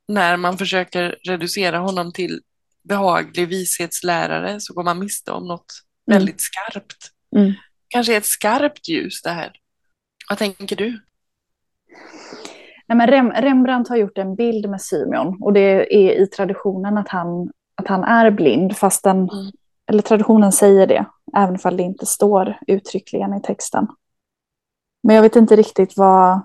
när 0.09 0.37
man 0.37 0.59
försöker 0.59 1.17
reducera 1.23 1.79
honom 1.79 2.13
till 2.13 2.43
behaglig 2.83 3.49
vishetslärare 3.49 4.61
så 4.61 4.75
går 4.75 4.83
man 4.83 4.99
miste 4.99 5.33
om 5.33 5.47
något 5.49 5.85
Mm. 6.09 6.19
väldigt 6.19 6.41
skarpt. 6.41 7.13
Mm. 7.37 7.53
Kanske 7.89 8.17
ett 8.17 8.27
skarpt 8.27 8.89
ljus 8.89 9.23
det 9.23 9.31
här. 9.31 9.53
Vad 10.29 10.39
tänker 10.39 10.77
du? 10.77 11.01
Nej, 12.87 12.99
men 12.99 13.07
Rem, 13.07 13.31
Rembrandt 13.31 13.89
har 13.89 13.97
gjort 13.97 14.19
en 14.19 14.35
bild 14.35 14.69
med 14.71 14.83
Symeon 14.83 15.43
och 15.43 15.53
det 15.53 15.97
är 15.97 16.23
i 16.23 16.27
traditionen 16.27 16.99
att 16.99 17.09
han, 17.09 17.51
att 17.75 17.89
han 17.89 18.05
är 18.05 18.31
blind, 18.31 18.77
fast 18.77 19.05
den, 19.05 19.17
Mm. 19.17 19.53
eller 19.87 20.03
traditionen 20.03 20.53
säger 20.53 20.87
det, 20.87 21.07
även 21.37 21.59
om 21.65 21.77
det 21.77 21.83
inte 21.83 22.07
står 22.07 22.59
uttryckligen 22.67 23.35
i 23.35 23.43
texten. 23.43 23.87
Men 25.03 25.17
jag 25.17 25.23
vet 25.23 25.37
inte 25.37 25.57
riktigt 25.57 25.97
vad, 25.97 26.41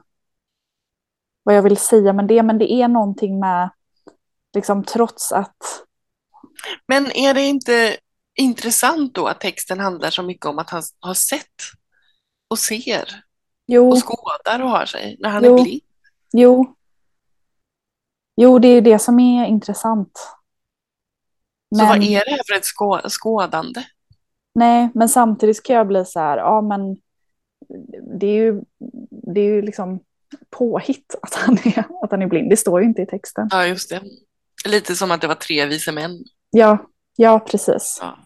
vad 1.43 1.55
jag 1.55 1.61
vill 1.61 1.77
säga 1.77 2.13
med 2.13 2.27
det, 2.27 2.43
men 2.43 2.57
det 2.57 2.71
är 2.71 2.87
någonting 2.87 3.39
med, 3.39 3.69
liksom 4.53 4.83
trots 4.83 5.31
att, 5.31 5.57
Men 6.87 7.11
är 7.11 7.33
det 7.33 7.41
inte 7.41 7.97
intressant 8.35 9.15
då 9.15 9.27
att 9.27 9.39
texten 9.39 9.79
handlar 9.79 10.09
så 10.09 10.23
mycket 10.23 10.45
om 10.45 10.59
att 10.59 10.69
han 10.69 10.83
har 10.99 11.13
sett 11.13 11.61
och 12.47 12.59
ser 12.59 13.23
jo, 13.67 13.89
och 13.91 13.97
skådar 14.07 14.61
och 14.63 14.69
har 14.69 14.85
sig 14.85 15.17
när 15.19 15.29
han 15.29 15.43
Jo. 15.43 15.59
är 15.59 15.63
blind? 15.63 15.81
jo, 16.33 16.75
jo, 18.35 18.59
det 18.59 18.67
är 18.67 18.81
det 18.81 18.99
som 18.99 19.19
är 19.19 19.45
intressant. 19.45 20.17
Så 21.75 21.85
vad 21.85 21.87
Men- 21.99 22.03
är 22.03 22.25
det 22.25 22.31
här 22.31 22.41
för 22.47 22.53
ett 22.55 22.63
skå- 22.65 23.09
skådande? 23.09 23.83
Nej, 24.55 24.89
men 24.93 25.09
samtidigt 25.09 25.63
kan 25.63 25.75
jag 25.75 25.87
bli 25.87 26.05
så 26.05 26.19
här, 26.19 26.37
ja 26.37 26.61
men 26.61 26.97
det 28.19 28.27
är 28.27 28.35
ju, 28.35 28.61
det 29.09 29.41
är 29.41 29.45
ju 29.45 29.61
liksom 29.61 29.99
påhitt 30.49 31.15
att 31.21 31.33
han, 31.33 31.57
är, 31.63 31.85
att 32.03 32.11
han 32.11 32.21
är 32.21 32.27
blind. 32.27 32.49
Det 32.49 32.57
står 32.57 32.81
ju 32.81 32.87
inte 32.87 33.01
i 33.01 33.05
texten. 33.05 33.47
Ja, 33.51 33.65
just 33.67 33.89
det. 33.89 34.01
Lite 34.65 34.95
som 34.95 35.11
att 35.11 35.21
det 35.21 35.27
var 35.27 35.35
tre 35.35 35.65
vise 35.65 35.91
män. 35.91 36.23
Ja, 36.49 36.77
ja 37.15 37.39
precis. 37.39 37.97
Ja. 38.01 38.17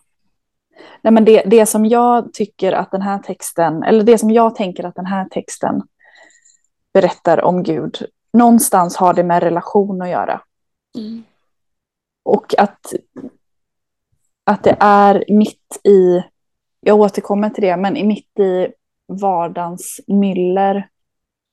Nej, 1.01 1.13
men 1.13 1.25
det, 1.25 1.43
det 1.45 1.65
som 1.65 1.85
jag 1.85 2.33
tycker 2.33 2.73
att 2.73 2.91
den 2.91 3.01
här 3.01 3.19
texten, 3.19 3.83
eller 3.83 4.03
det 4.03 4.17
som 4.17 4.31
jag 4.31 4.55
tänker 4.55 4.83
att 4.83 4.95
den 4.95 5.05
här 5.05 5.25
texten 5.29 5.81
berättar 6.93 7.43
om 7.43 7.63
Gud, 7.63 7.97
någonstans 8.33 8.95
har 8.95 9.13
det 9.13 9.23
med 9.23 9.43
relation 9.43 10.01
att 10.01 10.09
göra. 10.09 10.41
Mm. 10.97 11.23
Och 12.23 12.53
att, 12.57 12.93
att 14.43 14.63
det 14.63 14.77
är 14.79 15.25
mitt 15.27 15.79
i, 15.83 16.23
jag 16.79 16.99
återkommer 16.99 17.49
till 17.49 17.63
det, 17.63 17.77
men 17.77 17.97
i 17.97 18.03
mitt 18.03 18.39
i 18.39 18.67
vardagens 19.07 19.99
myller 20.07 20.89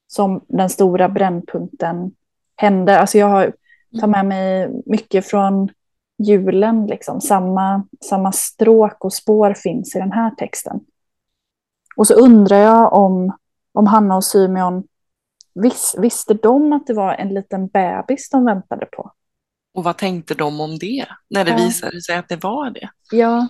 som 0.06 0.44
den 0.48 0.70
stora 0.70 1.08
brännpunkten 1.08 2.12
händer. 2.56 2.98
Alltså 2.98 3.18
jag 3.18 3.26
har, 3.26 3.52
tar 4.00 4.06
med 4.06 4.26
mig 4.26 4.70
mycket 4.86 5.26
från 5.26 5.70
julen, 6.18 6.86
liksom. 6.86 7.20
samma, 7.20 7.86
samma 8.04 8.32
stråk 8.32 9.04
och 9.04 9.12
spår 9.12 9.54
finns 9.54 9.96
i 9.96 9.98
den 9.98 10.12
här 10.12 10.30
texten. 10.30 10.80
Och 11.96 12.06
så 12.06 12.14
undrar 12.14 12.56
jag 12.56 12.92
om, 12.92 13.36
om 13.72 13.86
Hanna 13.86 14.16
och 14.16 14.24
Symeon, 14.24 14.84
vis, 15.54 15.94
visste 15.98 16.34
de 16.34 16.72
att 16.72 16.86
det 16.86 16.94
var 16.94 17.14
en 17.14 17.34
liten 17.34 17.66
bebis 17.68 18.30
de 18.30 18.44
väntade 18.44 18.86
på? 18.86 19.12
Och 19.74 19.84
vad 19.84 19.96
tänkte 19.96 20.34
de 20.34 20.60
om 20.60 20.78
det 20.78 21.06
när 21.30 21.44
det 21.44 21.50
Ja. 21.50 21.56
visade 21.56 22.02
sig 22.02 22.16
att 22.16 22.28
det 22.28 22.36
var 22.42 22.70
det? 22.70 22.90
Ja, 23.10 23.48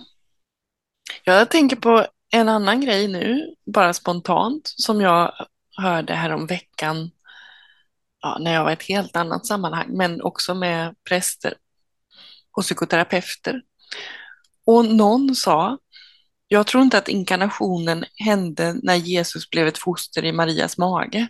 Jag 1.23 1.49
tänker 1.49 1.75
på 1.75 2.05
en 2.33 2.49
annan 2.49 2.81
grej 2.81 3.07
nu, 3.07 3.55
bara 3.65 3.93
spontant, 3.93 4.61
som 4.65 5.01
jag 5.01 5.31
hörde 5.77 6.13
här 6.13 6.29
om 6.33 6.45
veckan 6.47 7.11
ja, 8.21 8.37
när 8.41 8.53
jag 8.53 8.63
var 8.63 8.69
i 8.69 8.73
ett 8.73 8.83
helt 8.83 9.15
annat 9.15 9.45
sammanhang, 9.45 9.87
men 9.89 10.21
också 10.21 10.53
med 10.53 10.95
präster 11.09 11.53
och 12.55 12.63
psykoterapeuter. 12.63 13.61
Och 14.65 14.85
någon 14.85 15.35
sa, 15.35 15.77
jag 16.47 16.67
tror 16.67 16.83
inte 16.83 16.97
att 16.97 17.07
inkarnationen 17.07 18.05
hände 18.15 18.75
när 18.83 18.95
Jesus 18.95 19.49
blev 19.49 19.67
ett 19.67 19.77
foster 19.77 20.25
i 20.25 20.31
Marias 20.31 20.77
mage. 20.77 21.27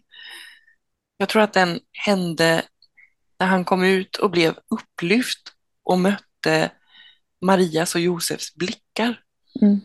Jag 1.18 1.30
tror 1.30 1.42
att 1.42 1.54
den 1.54 1.80
hände 1.92 2.64
när 3.40 3.48
han 3.48 3.66
kom 3.66 3.84
ut 3.84 4.16
och 4.16 4.32
blev 4.32 4.58
upplyft 4.70 5.42
och 5.84 6.00
mötte 6.00 6.72
Marias 7.42 7.96
och 7.96 8.02
Josefs 8.02 8.56
blickar. 8.56 9.22
Mm. 9.62 9.82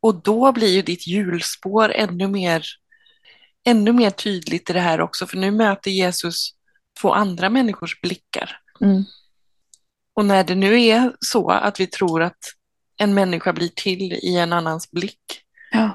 Och 0.00 0.22
då 0.22 0.52
blir 0.52 0.74
ju 0.74 0.82
ditt 0.82 1.06
hjulspår 1.06 1.92
ännu 1.92 2.28
mer, 2.28 2.66
ännu 3.64 3.92
mer 3.92 4.10
tydligt 4.10 4.70
i 4.70 4.72
det 4.72 4.80
här 4.80 5.00
också, 5.00 5.26
för 5.26 5.36
nu 5.36 5.50
möter 5.50 5.90
Jesus 5.90 6.50
två 7.00 7.12
andra 7.12 7.50
människors 7.50 8.00
blickar. 8.00 8.60
mm. 8.80 9.04
Och 10.14 10.24
när 10.24 10.44
det 10.44 10.54
nu 10.54 10.82
är 10.82 11.16
så 11.20 11.50
att 11.50 11.80
vi 11.80 11.86
tror 11.86 12.22
att 12.22 12.38
en 12.96 13.14
människa 13.14 13.52
blir 13.52 13.68
till 13.68 14.12
i 14.12 14.36
en 14.36 14.52
annans 14.52 14.90
blick, 14.90 15.42
ja. 15.72 15.90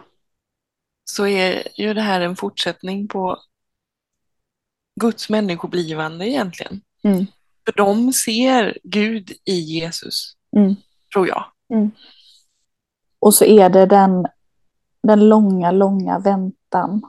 så 1.05 1.27
är 1.27 1.67
ju 1.81 1.93
det 1.93 2.01
här 2.01 2.21
en 2.21 2.35
fortsättning 2.35 3.07
på 3.07 3.39
Guds 5.01 5.29
människoblivande 5.29 6.29
egentligen. 6.29 6.81
Mm. 7.03 7.25
För 7.65 7.71
de 7.77 8.13
ser 8.13 8.77
Gud 8.83 9.31
i 9.45 9.59
Jesus, 9.59 10.33
Mm. 10.55 10.75
tror 11.13 11.27
jag. 11.27 11.45
Och 13.19 13.33
så 13.33 13.45
är 13.45 13.69
det 13.69 13.85
den, 13.85 14.27
den 15.03 15.29
långa, 15.29 15.71
långa 15.71 16.19
väntan. 16.19 17.01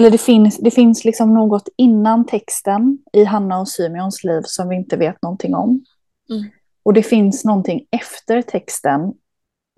Eller 0.00 0.10
det 0.10 0.18
finns, 0.18 0.56
det 0.58 0.70
finns 0.70 1.04
liksom 1.04 1.34
något 1.34 1.68
innan 1.76 2.26
texten 2.26 2.98
i 3.12 3.24
Hanna 3.24 3.60
och 3.60 3.68
Symeons 3.68 4.24
liv 4.24 4.42
som 4.44 4.68
vi 4.68 4.76
inte 4.76 4.96
vet 4.96 5.22
någonting 5.22 5.54
om. 5.54 5.84
Mm. 6.30 6.44
Och 6.82 6.92
det 6.92 7.02
finns 7.02 7.44
någonting 7.44 7.86
efter 7.90 8.42
texten 8.42 9.12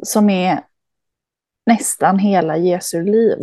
som 0.05 0.31
är 0.31 0.65
nästan 1.67 2.19
hela 2.19 2.57
Jesu 2.57 3.03
liv. 3.05 3.39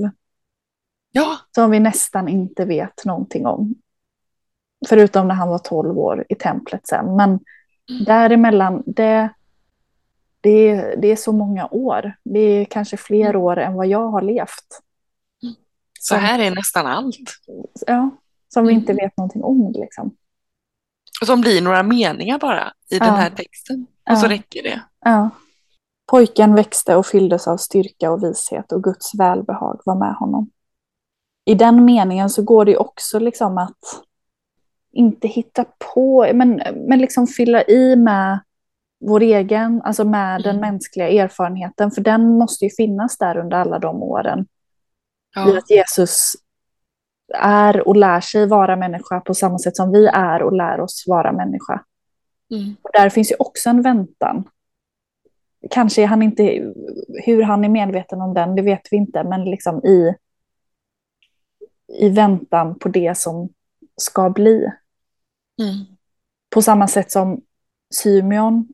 Ja, 1.11 1.37
Som 1.55 1.71
vi 1.71 1.79
nästan 1.79 2.27
inte 2.27 2.65
vet 2.65 3.05
någonting 3.05 3.45
om. 3.45 3.75
Förutom 4.89 5.27
när 5.27 5.35
han 5.35 5.49
var 5.49 5.59
12 5.59 5.97
år 5.99 6.25
i 6.29 6.35
templet 6.35 6.87
sen. 6.87 7.15
Men 7.15 7.29
Mm. 7.29 8.03
däremellan, 8.05 8.83
det, 8.85 9.29
det, 10.41 10.49
är- 10.69 10.95
det 10.97 11.07
är 11.07 11.15
så 11.15 11.31
många 11.31 11.67
år. 11.71 12.13
Det 12.23 12.39
är 12.39 12.65
kanske 12.65 12.97
fler 12.97 13.29
Mm. 13.29 13.41
år 13.41 13.57
än 13.59 13.73
vad 13.73 13.87
jag 13.87 14.07
har 14.11 14.21
levt. 14.21 14.81
Så 15.99 16.15
här 16.15 16.39
är 16.39 16.51
nästan 16.51 16.87
allt. 16.87 17.15
Ja, 17.87 18.09
som 18.53 18.63
vi 18.65 18.71
Mm. 18.71 18.81
inte 18.81 18.93
vet 18.93 19.17
någonting 19.17 19.43
om. 19.43 19.71
Liksom. 19.75 20.15
Och 21.21 21.27
som 21.27 21.41
blir 21.41 21.61
några 21.61 21.83
meningar 21.83 22.39
bara 22.39 22.73
i 22.89 22.99
den 22.99 23.07
Ja. 23.07 23.13
här 23.13 23.29
texten. 23.29 23.87
Och 24.11 24.17
så 24.17 24.27
räcker 24.27 24.63
det. 24.63 24.81
Ja. 25.05 25.29
Pojken 26.11 26.55
växte 26.55 26.95
och 26.95 27.05
fylldes 27.05 27.47
av 27.47 27.57
styrka 27.57 28.11
och 28.11 28.23
vishet 28.23 28.71
och 28.71 28.83
Guds 28.83 29.15
välbehag 29.19 29.81
var 29.85 29.95
med 29.95 30.15
honom. 30.15 30.49
I 31.45 31.53
den 31.55 31.85
meningen 31.85 32.29
så 32.29 32.41
går 32.43 32.65
det 32.65 32.77
också 32.77 33.19
liksom 33.19 33.57
att 33.57 33.77
inte 34.91 35.27
hitta 35.27 35.65
på, 35.93 36.27
men, 36.33 36.61
men 36.87 36.99
liksom 36.99 37.27
fylla 37.27 37.63
i 37.63 37.95
med 37.95 38.39
vår 39.05 39.21
egen, 39.23 39.81
alltså 39.81 40.03
med 40.03 40.43
den 40.43 40.55
Mm. 40.55 40.71
mänskliga 40.71 41.09
erfarenheten, 41.09 41.91
för 41.91 42.01
den 42.01 42.29
måste 42.37 42.65
ju 42.65 42.71
finnas 42.77 43.17
där 43.17 43.37
under 43.37 43.57
alla 43.57 43.79
de 43.79 44.03
åren. 44.03 44.45
I 45.35 45.39
Ja. 45.39 45.57
att 45.57 45.69
Jesus 45.69 46.33
är 47.33 47.87
och 47.87 47.95
lär 47.95 48.21
sig 48.21 48.47
vara 48.47 48.75
människa 48.75 49.19
på 49.19 49.33
samma 49.33 49.59
sätt 49.59 49.75
som 49.75 49.91
vi 49.91 50.07
är 50.07 50.41
och 50.43 50.53
lär 50.53 50.79
oss 50.81 51.03
vara 51.07 51.31
människa. 51.31 51.83
Mm. 52.51 52.75
Och 52.81 52.89
där 52.93 53.09
finns 53.09 53.31
ju 53.31 53.35
också 53.39 53.69
en 53.69 53.81
väntan. 53.81 54.43
Kanske 55.69 56.03
är 56.03 56.07
han 56.07 56.21
inte, 56.21 56.73
hur 57.25 57.43
han 57.43 57.63
är 57.65 57.69
medveten 57.69 58.21
om 58.21 58.33
den, 58.33 58.55
det 58.55 58.61
vet 58.61 58.81
vi 58.91 58.97
inte, 58.97 59.23
men 59.23 59.45
liksom 59.45 59.85
i, 59.85 60.15
i 61.87 62.09
väntan 62.09 62.79
på 62.79 62.89
det 62.89 63.17
som 63.17 63.49
ska 63.95 64.29
bli. 64.29 64.71
Mm. 65.61 65.85
På 66.49 66.61
samma 66.61 66.87
sätt 66.87 67.11
som 67.11 67.41
Symeon, 67.93 68.67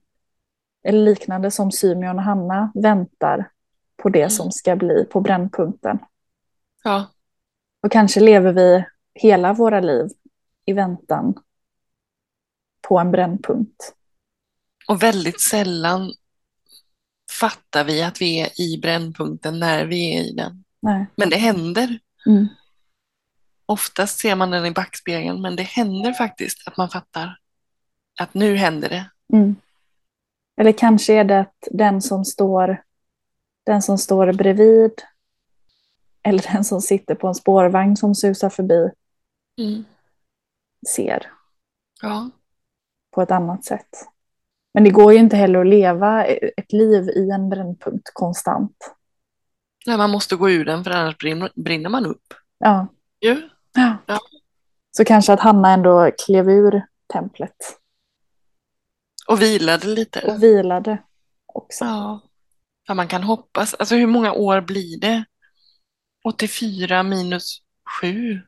eller 0.84 1.00
liknande 1.00 1.52
som 1.52 1.72
Symeon 1.72 2.16
och 2.18 2.24
Hanna 2.24 2.72
väntar 2.76 3.50
på 3.98 4.10
det 4.10 4.20
Mm. 4.20 4.30
som 4.30 4.52
ska 4.52 4.76
bli, 4.76 5.06
på 5.06 5.22
brännpunkten. 5.22 6.00
Ja. 6.86 7.12
Och 7.84 7.92
kanske 7.92 8.20
lever 8.20 8.54
vi 8.54 8.86
hela 9.14 9.54
våra 9.54 9.80
liv 9.80 10.10
i 10.66 10.74
väntan 10.74 11.34
på 12.88 13.00
en 13.00 13.12
brännpunkt. 13.12 13.94
Och 14.88 15.04
väldigt 15.04 15.42
sällan 15.42 16.14
fattar 17.40 17.84
vi 17.84 18.04
att 18.04 18.22
vi 18.22 18.40
är 18.40 18.62
i 18.62 18.78
brännpunkten 18.78 19.60
när 19.60 19.86
vi 19.86 20.16
är 20.16 20.22
i 20.22 20.32
den. 20.32 20.64
Nej. 20.80 21.06
Men 21.16 21.30
det 21.30 21.38
händer. 21.38 22.00
Mm. 22.26 22.48
Oftast 23.66 24.20
ser 24.20 24.36
man 24.36 24.52
den 24.52 24.66
i 24.66 24.72
backspegeln, 24.72 25.42
men 25.42 25.56
det 25.56 25.64
händer 25.64 26.14
faktiskt 26.14 26.68
att 26.68 26.78
man 26.78 26.90
fattar 26.90 27.38
att 28.20 28.34
nu 28.34 28.56
händer 28.56 28.90
det. 28.90 29.10
Mm. 29.34 29.56
Eller 30.58 30.72
kanske 30.72 31.14
är 31.14 31.24
det 31.24 31.40
att 31.40 31.68
den 31.72 32.02
som 32.02 32.26
står, 32.26 32.84
den 33.66 33.82
som 33.82 33.98
står 33.98 34.34
bredvid 34.34 34.92
eller 36.26 36.54
den 36.54 36.64
som 36.64 36.82
sitter 36.82 37.16
på 37.16 37.28
en 37.28 37.36
spårvagn 37.36 37.98
som 37.98 38.16
susar 38.16 38.50
förbi 38.50 38.90
Mm. 39.62 39.86
ser 40.96 41.32
Ja. 42.02 42.30
på 43.12 43.22
ett 43.22 43.32
annat 43.32 43.66
sätt. 43.66 43.90
Men 44.74 44.84
det 44.84 44.90
går 44.90 45.14
ju 45.14 45.20
inte 45.20 45.36
heller 45.36 45.60
att 45.60 45.68
leva 45.68 46.26
ett 46.26 46.74
liv 46.74 47.10
i 47.10 47.30
en 47.32 47.50
brännpunkt 47.50 48.10
konstant. 48.14 48.96
Nej, 49.86 49.98
man 49.98 50.10
måste 50.10 50.36
gå 50.36 50.50
ur 50.50 50.66
den 50.66 50.84
för 50.84 50.92
annars 50.92 51.18
brinner, 51.56 51.90
man 51.90 52.06
upp. 52.06 52.34
Ja. 52.58 52.88
Ju. 53.22 53.50
ja. 53.74 53.98
Ja. 54.06 54.20
Så 54.98 55.06
kanske 55.06 55.34
att 55.34 55.40
Hanna 55.40 55.70
ändå 55.74 56.12
klev 56.26 56.50
ur 56.50 56.82
templet 57.14 57.56
Och 59.28 59.42
vilade 59.42 59.88
lite. 59.88 60.22
och 60.32 60.44
vilade 60.44 60.98
också. 61.46 61.86
Ja. 61.86 62.22
ja, 62.88 62.94
man 62.94 63.08
kan 63.08 63.24
hoppas. 63.24 63.74
Alltså 63.74 63.96
hur 63.96 64.08
många 64.08 64.34
år 64.34 64.62
blir 64.62 65.00
det? 65.00 65.26
84 66.26 67.04
minus 67.04 67.62
7. 68.02 68.42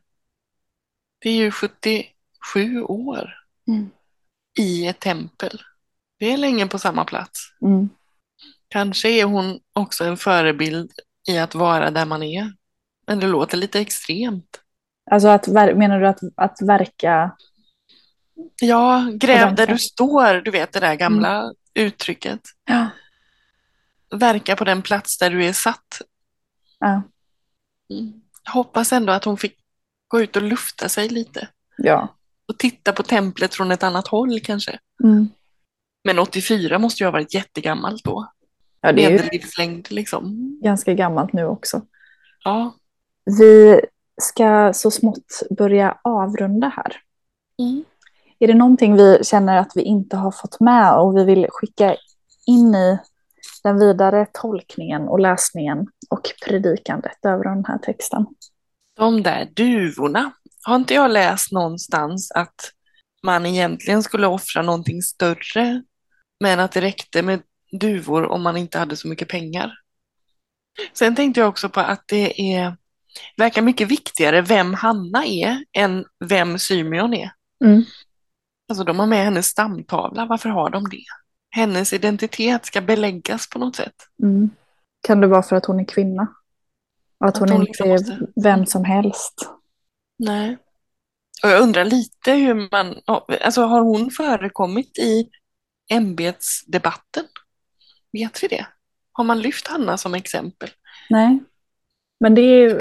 Det 1.18 1.30
är 1.30 1.34
ju 1.34 1.50
77 1.50 2.82
år 2.82 3.34
Mm. 3.68 3.90
i 4.58 4.86
ett 4.86 5.00
tempel. 5.00 5.62
Det 6.18 6.32
är 6.32 6.36
länge 6.36 6.66
på 6.66 6.78
samma 6.78 7.04
plats. 7.04 7.40
Mm. 7.62 7.88
Kanske 8.68 9.08
är 9.08 9.24
hon 9.24 9.60
också 9.72 10.04
en 10.04 10.16
förebild 10.16 10.92
i 11.28 11.38
att 11.38 11.54
vara 11.54 11.90
där 11.90 12.06
man 12.06 12.22
är. 12.22 12.52
Men 13.06 13.20
det 13.20 13.26
låter 13.26 13.56
lite 13.56 13.80
extremt. 13.80 14.60
Alltså 15.10 15.28
att, 15.28 15.46
menar 15.46 16.00
du 16.00 16.08
att, 16.08 16.20
att 16.36 16.62
verka? 16.62 17.36
Ja, 18.60 19.10
gräv 19.14 19.54
där 19.54 19.66
du 19.66 19.78
står, 19.78 20.40
du 20.40 20.50
vet 20.50 20.72
det 20.72 20.80
där 20.80 20.94
gamla 20.94 21.52
uttrycket. 21.74 22.40
Ja. 22.64 22.88
Verka 24.10 24.56
på 24.56 24.64
den 24.64 24.82
plats 24.82 25.18
där 25.18 25.30
du 25.30 25.44
är 25.44 25.52
satt. 25.52 26.02
Ja. 26.78 27.02
Jag 28.44 28.52
hoppas 28.52 28.92
ändå 28.92 29.12
att 29.12 29.24
hon 29.24 29.36
fick 29.36 29.56
gå 30.08 30.20
ut 30.20 30.36
och 30.36 30.42
lufta 30.42 30.88
sig 30.88 31.08
lite. 31.08 31.48
ja. 31.76 32.14
Och 32.48 32.58
titta 32.58 32.92
på 32.92 33.02
templet 33.02 33.54
från 33.54 33.70
ett 33.70 33.82
annat 33.82 34.08
håll 34.08 34.40
kanske. 34.40 34.78
Mm. 35.04 35.28
Men 36.04 36.18
84 36.18 36.78
måste 36.78 37.02
ju 37.02 37.06
ha 37.06 37.12
varit 37.12 37.34
jättegammalt 37.34 38.04
då. 38.04 38.32
ja 38.80 38.92
det 38.92 39.04
är 39.04 39.10
Medellivslängd 39.10 39.90
liksom. 39.90 40.58
ganska 40.62 40.94
gammalt 40.94 41.32
nu 41.32 41.46
också. 41.46 41.82
Ja. 42.44 42.74
Vi 43.24 43.80
ska 44.20 44.72
så 44.74 44.90
smått 44.90 45.42
börja 45.50 45.98
avrunda 46.04 46.68
här. 46.68 46.96
Mm. 47.58 47.84
Är 48.38 48.46
det 48.46 48.54
någonting 48.54 48.96
vi 48.96 49.18
känner 49.24 49.56
att 49.56 49.72
vi 49.74 49.82
inte 49.82 50.16
har 50.16 50.30
fått 50.30 50.60
med 50.60 50.94
och 50.94 51.16
vi 51.16 51.24
vill 51.24 51.46
skicka 51.50 51.96
in 52.46 52.74
i 52.74 52.98
den 53.68 53.78
vidare 53.78 54.26
tolkningen 54.32 55.02
och 55.02 55.20
läsningen 55.20 55.86
och 56.10 56.30
predikandet 56.46 57.24
över 57.26 57.44
den 57.44 57.64
här 57.64 57.78
texten? 57.78 58.26
De 58.96 59.22
där 59.22 59.48
duvorna. 59.56 60.32
Har 60.62 60.76
inte 60.76 60.94
jag 60.94 61.10
läst 61.10 61.52
någonstans 61.52 62.32
att 62.32 62.72
man 63.22 63.46
egentligen 63.46 64.02
skulle 64.02 64.26
offra 64.26 64.62
någonting 64.62 65.02
större 65.02 65.82
men 66.40 66.60
att 66.60 66.72
det 66.72 66.80
räckte 66.80 67.22
med 67.22 67.42
duvor 67.80 68.26
om 68.26 68.42
man 68.42 68.56
inte 68.56 68.78
hade 68.78 68.96
så 68.96 69.08
mycket 69.08 69.28
pengar. 69.28 69.72
Sen 70.92 71.16
tänkte 71.16 71.40
jag 71.40 71.48
också 71.48 71.68
på 71.68 71.80
att 71.80 72.04
det 72.06 72.54
är, 72.56 72.76
verkar 73.36 73.62
mycket 73.62 73.88
viktigare 73.88 74.42
vem 74.42 74.74
Hanna 74.74 75.26
är 75.26 75.64
än 75.72 76.04
vem 76.24 76.58
Symeon 76.58 77.14
är. 77.14 77.30
Mm. 77.64 77.84
Alltså 78.68 78.84
de 78.84 78.98
har 78.98 79.06
med 79.06 79.24
hennes 79.24 79.46
stamtavla, 79.46 80.26
varför 80.26 80.48
har 80.48 80.70
de 80.70 80.88
det? 80.88 81.04
Hennes 81.50 81.92
identitet 81.92 82.66
ska 82.66 82.80
beläggas 82.80 83.50
på 83.50 83.58
något 83.58 83.76
sätt. 83.76 83.94
Mm. 84.22 84.50
Kan 85.00 85.20
det 85.20 85.26
vara 85.26 85.42
för 85.42 85.56
att 85.56 85.66
hon 85.66 85.80
är 85.80 85.84
kvinna? 85.84 86.26
Och 87.20 87.26
att, 87.26 87.34
Att 87.34 87.40
hon, 87.40 87.48
hon 87.48 87.60
inte 87.60 87.68
liksom 87.68 87.86
är 87.90 87.92
måste- 87.92 88.40
vem 88.42 88.66
som 88.66 88.84
helst? 88.84 89.48
Nej. 90.18 90.56
Och 91.42 91.48
jag 91.50 91.62
undrar 91.62 91.84
lite 91.84 92.32
hur 92.32 92.68
man, 92.72 93.00
ja, 93.06 93.26
alltså 93.44 93.62
har 93.62 93.80
hon 93.80 94.10
förekommit 94.10 94.98
i 94.98 95.28
ämbetsdebatten? 95.90 97.24
Vet 98.12 98.42
vi 98.42 98.48
det? 98.48 98.66
Har 99.12 99.24
man 99.24 99.40
lyft 99.40 99.66
Hanna 99.68 99.96
som 99.96 100.14
exempel? 100.14 100.68
Nej. 101.10 101.38
Men 102.20 102.34
det 102.34 102.40
är 102.42 102.74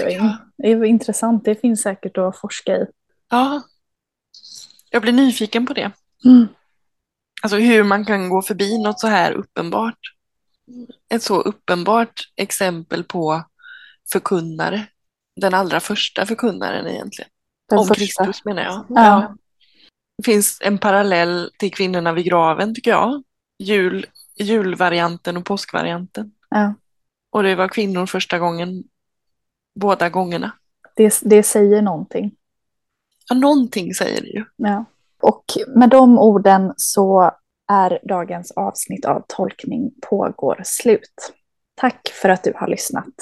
det 0.57 0.67
är 0.71 0.83
intressant. 0.83 1.45
Det 1.45 1.61
finns 1.61 1.81
säkert 1.81 2.17
att 2.17 2.37
forska 2.39 2.75
i. 2.77 2.85
Ja. 3.29 3.61
Jag 4.89 5.01
blir 5.01 5.13
nyfiken 5.13 5.65
på 5.65 5.73
det. 5.73 5.91
Mm. 6.25 6.47
Alltså 7.41 7.57
hur 7.57 7.83
man 7.83 8.05
kan 8.05 8.29
gå 8.29 8.41
förbi 8.41 8.77
något 8.83 8.99
så 8.99 9.07
här 9.07 9.31
uppenbart. 9.31 9.99
Ett 11.09 11.23
så 11.23 11.41
uppenbart 11.41 12.31
exempel 12.35 13.03
på 13.03 13.43
förkunnare. 14.11 14.87
Den 15.35 15.53
allra 15.53 15.79
första 15.79 16.25
förkunnaren 16.25 16.87
egentligen. 16.87 17.29
Den 17.69 17.79
Om 17.79 17.87
första. 17.87 18.23
Kristus 18.25 18.45
menar 18.45 18.63
jag. 18.63 18.85
Ja. 18.89 19.35
Det 20.17 20.23
finns 20.23 20.61
en 20.61 20.77
parallell 20.77 21.51
till 21.59 21.73
kvinnorna 21.73 22.13
vid 22.13 22.25
graven 22.25 22.75
tycker 22.75 22.91
jag. 22.91 23.23
Jul, 23.59 24.05
julvarianten 24.35 25.37
och 25.37 25.45
påskvarianten. 25.45 26.31
Ja. 26.49 26.73
Och 27.29 27.43
det 27.43 27.55
var 27.55 27.67
kvinnor 27.67 28.05
första 28.05 28.39
gången, 28.39 28.83
båda 29.79 30.09
gångerna. 30.09 30.51
Det, 30.95 31.19
det 31.21 31.43
säger 31.43 31.81
någonting. 31.81 32.35
Ja, 33.29 33.35
någonting 33.35 33.93
säger 33.93 34.21
det 34.21 34.27
ju. 34.27 34.45
Ja. 34.55 34.85
Och 35.21 35.43
med 35.75 35.89
de 35.89 36.19
orden 36.19 36.73
så 36.77 37.31
är 37.71 37.99
dagens 38.03 38.51
avsnitt 38.51 39.05
av 39.05 39.25
Tolkning 39.27 39.91
pågår 40.09 40.61
slut. 40.63 41.33
Tack 41.75 42.07
för 42.21 42.29
att 42.29 42.43
du 42.43 42.53
har 42.55 42.67
lyssnat. 42.67 43.13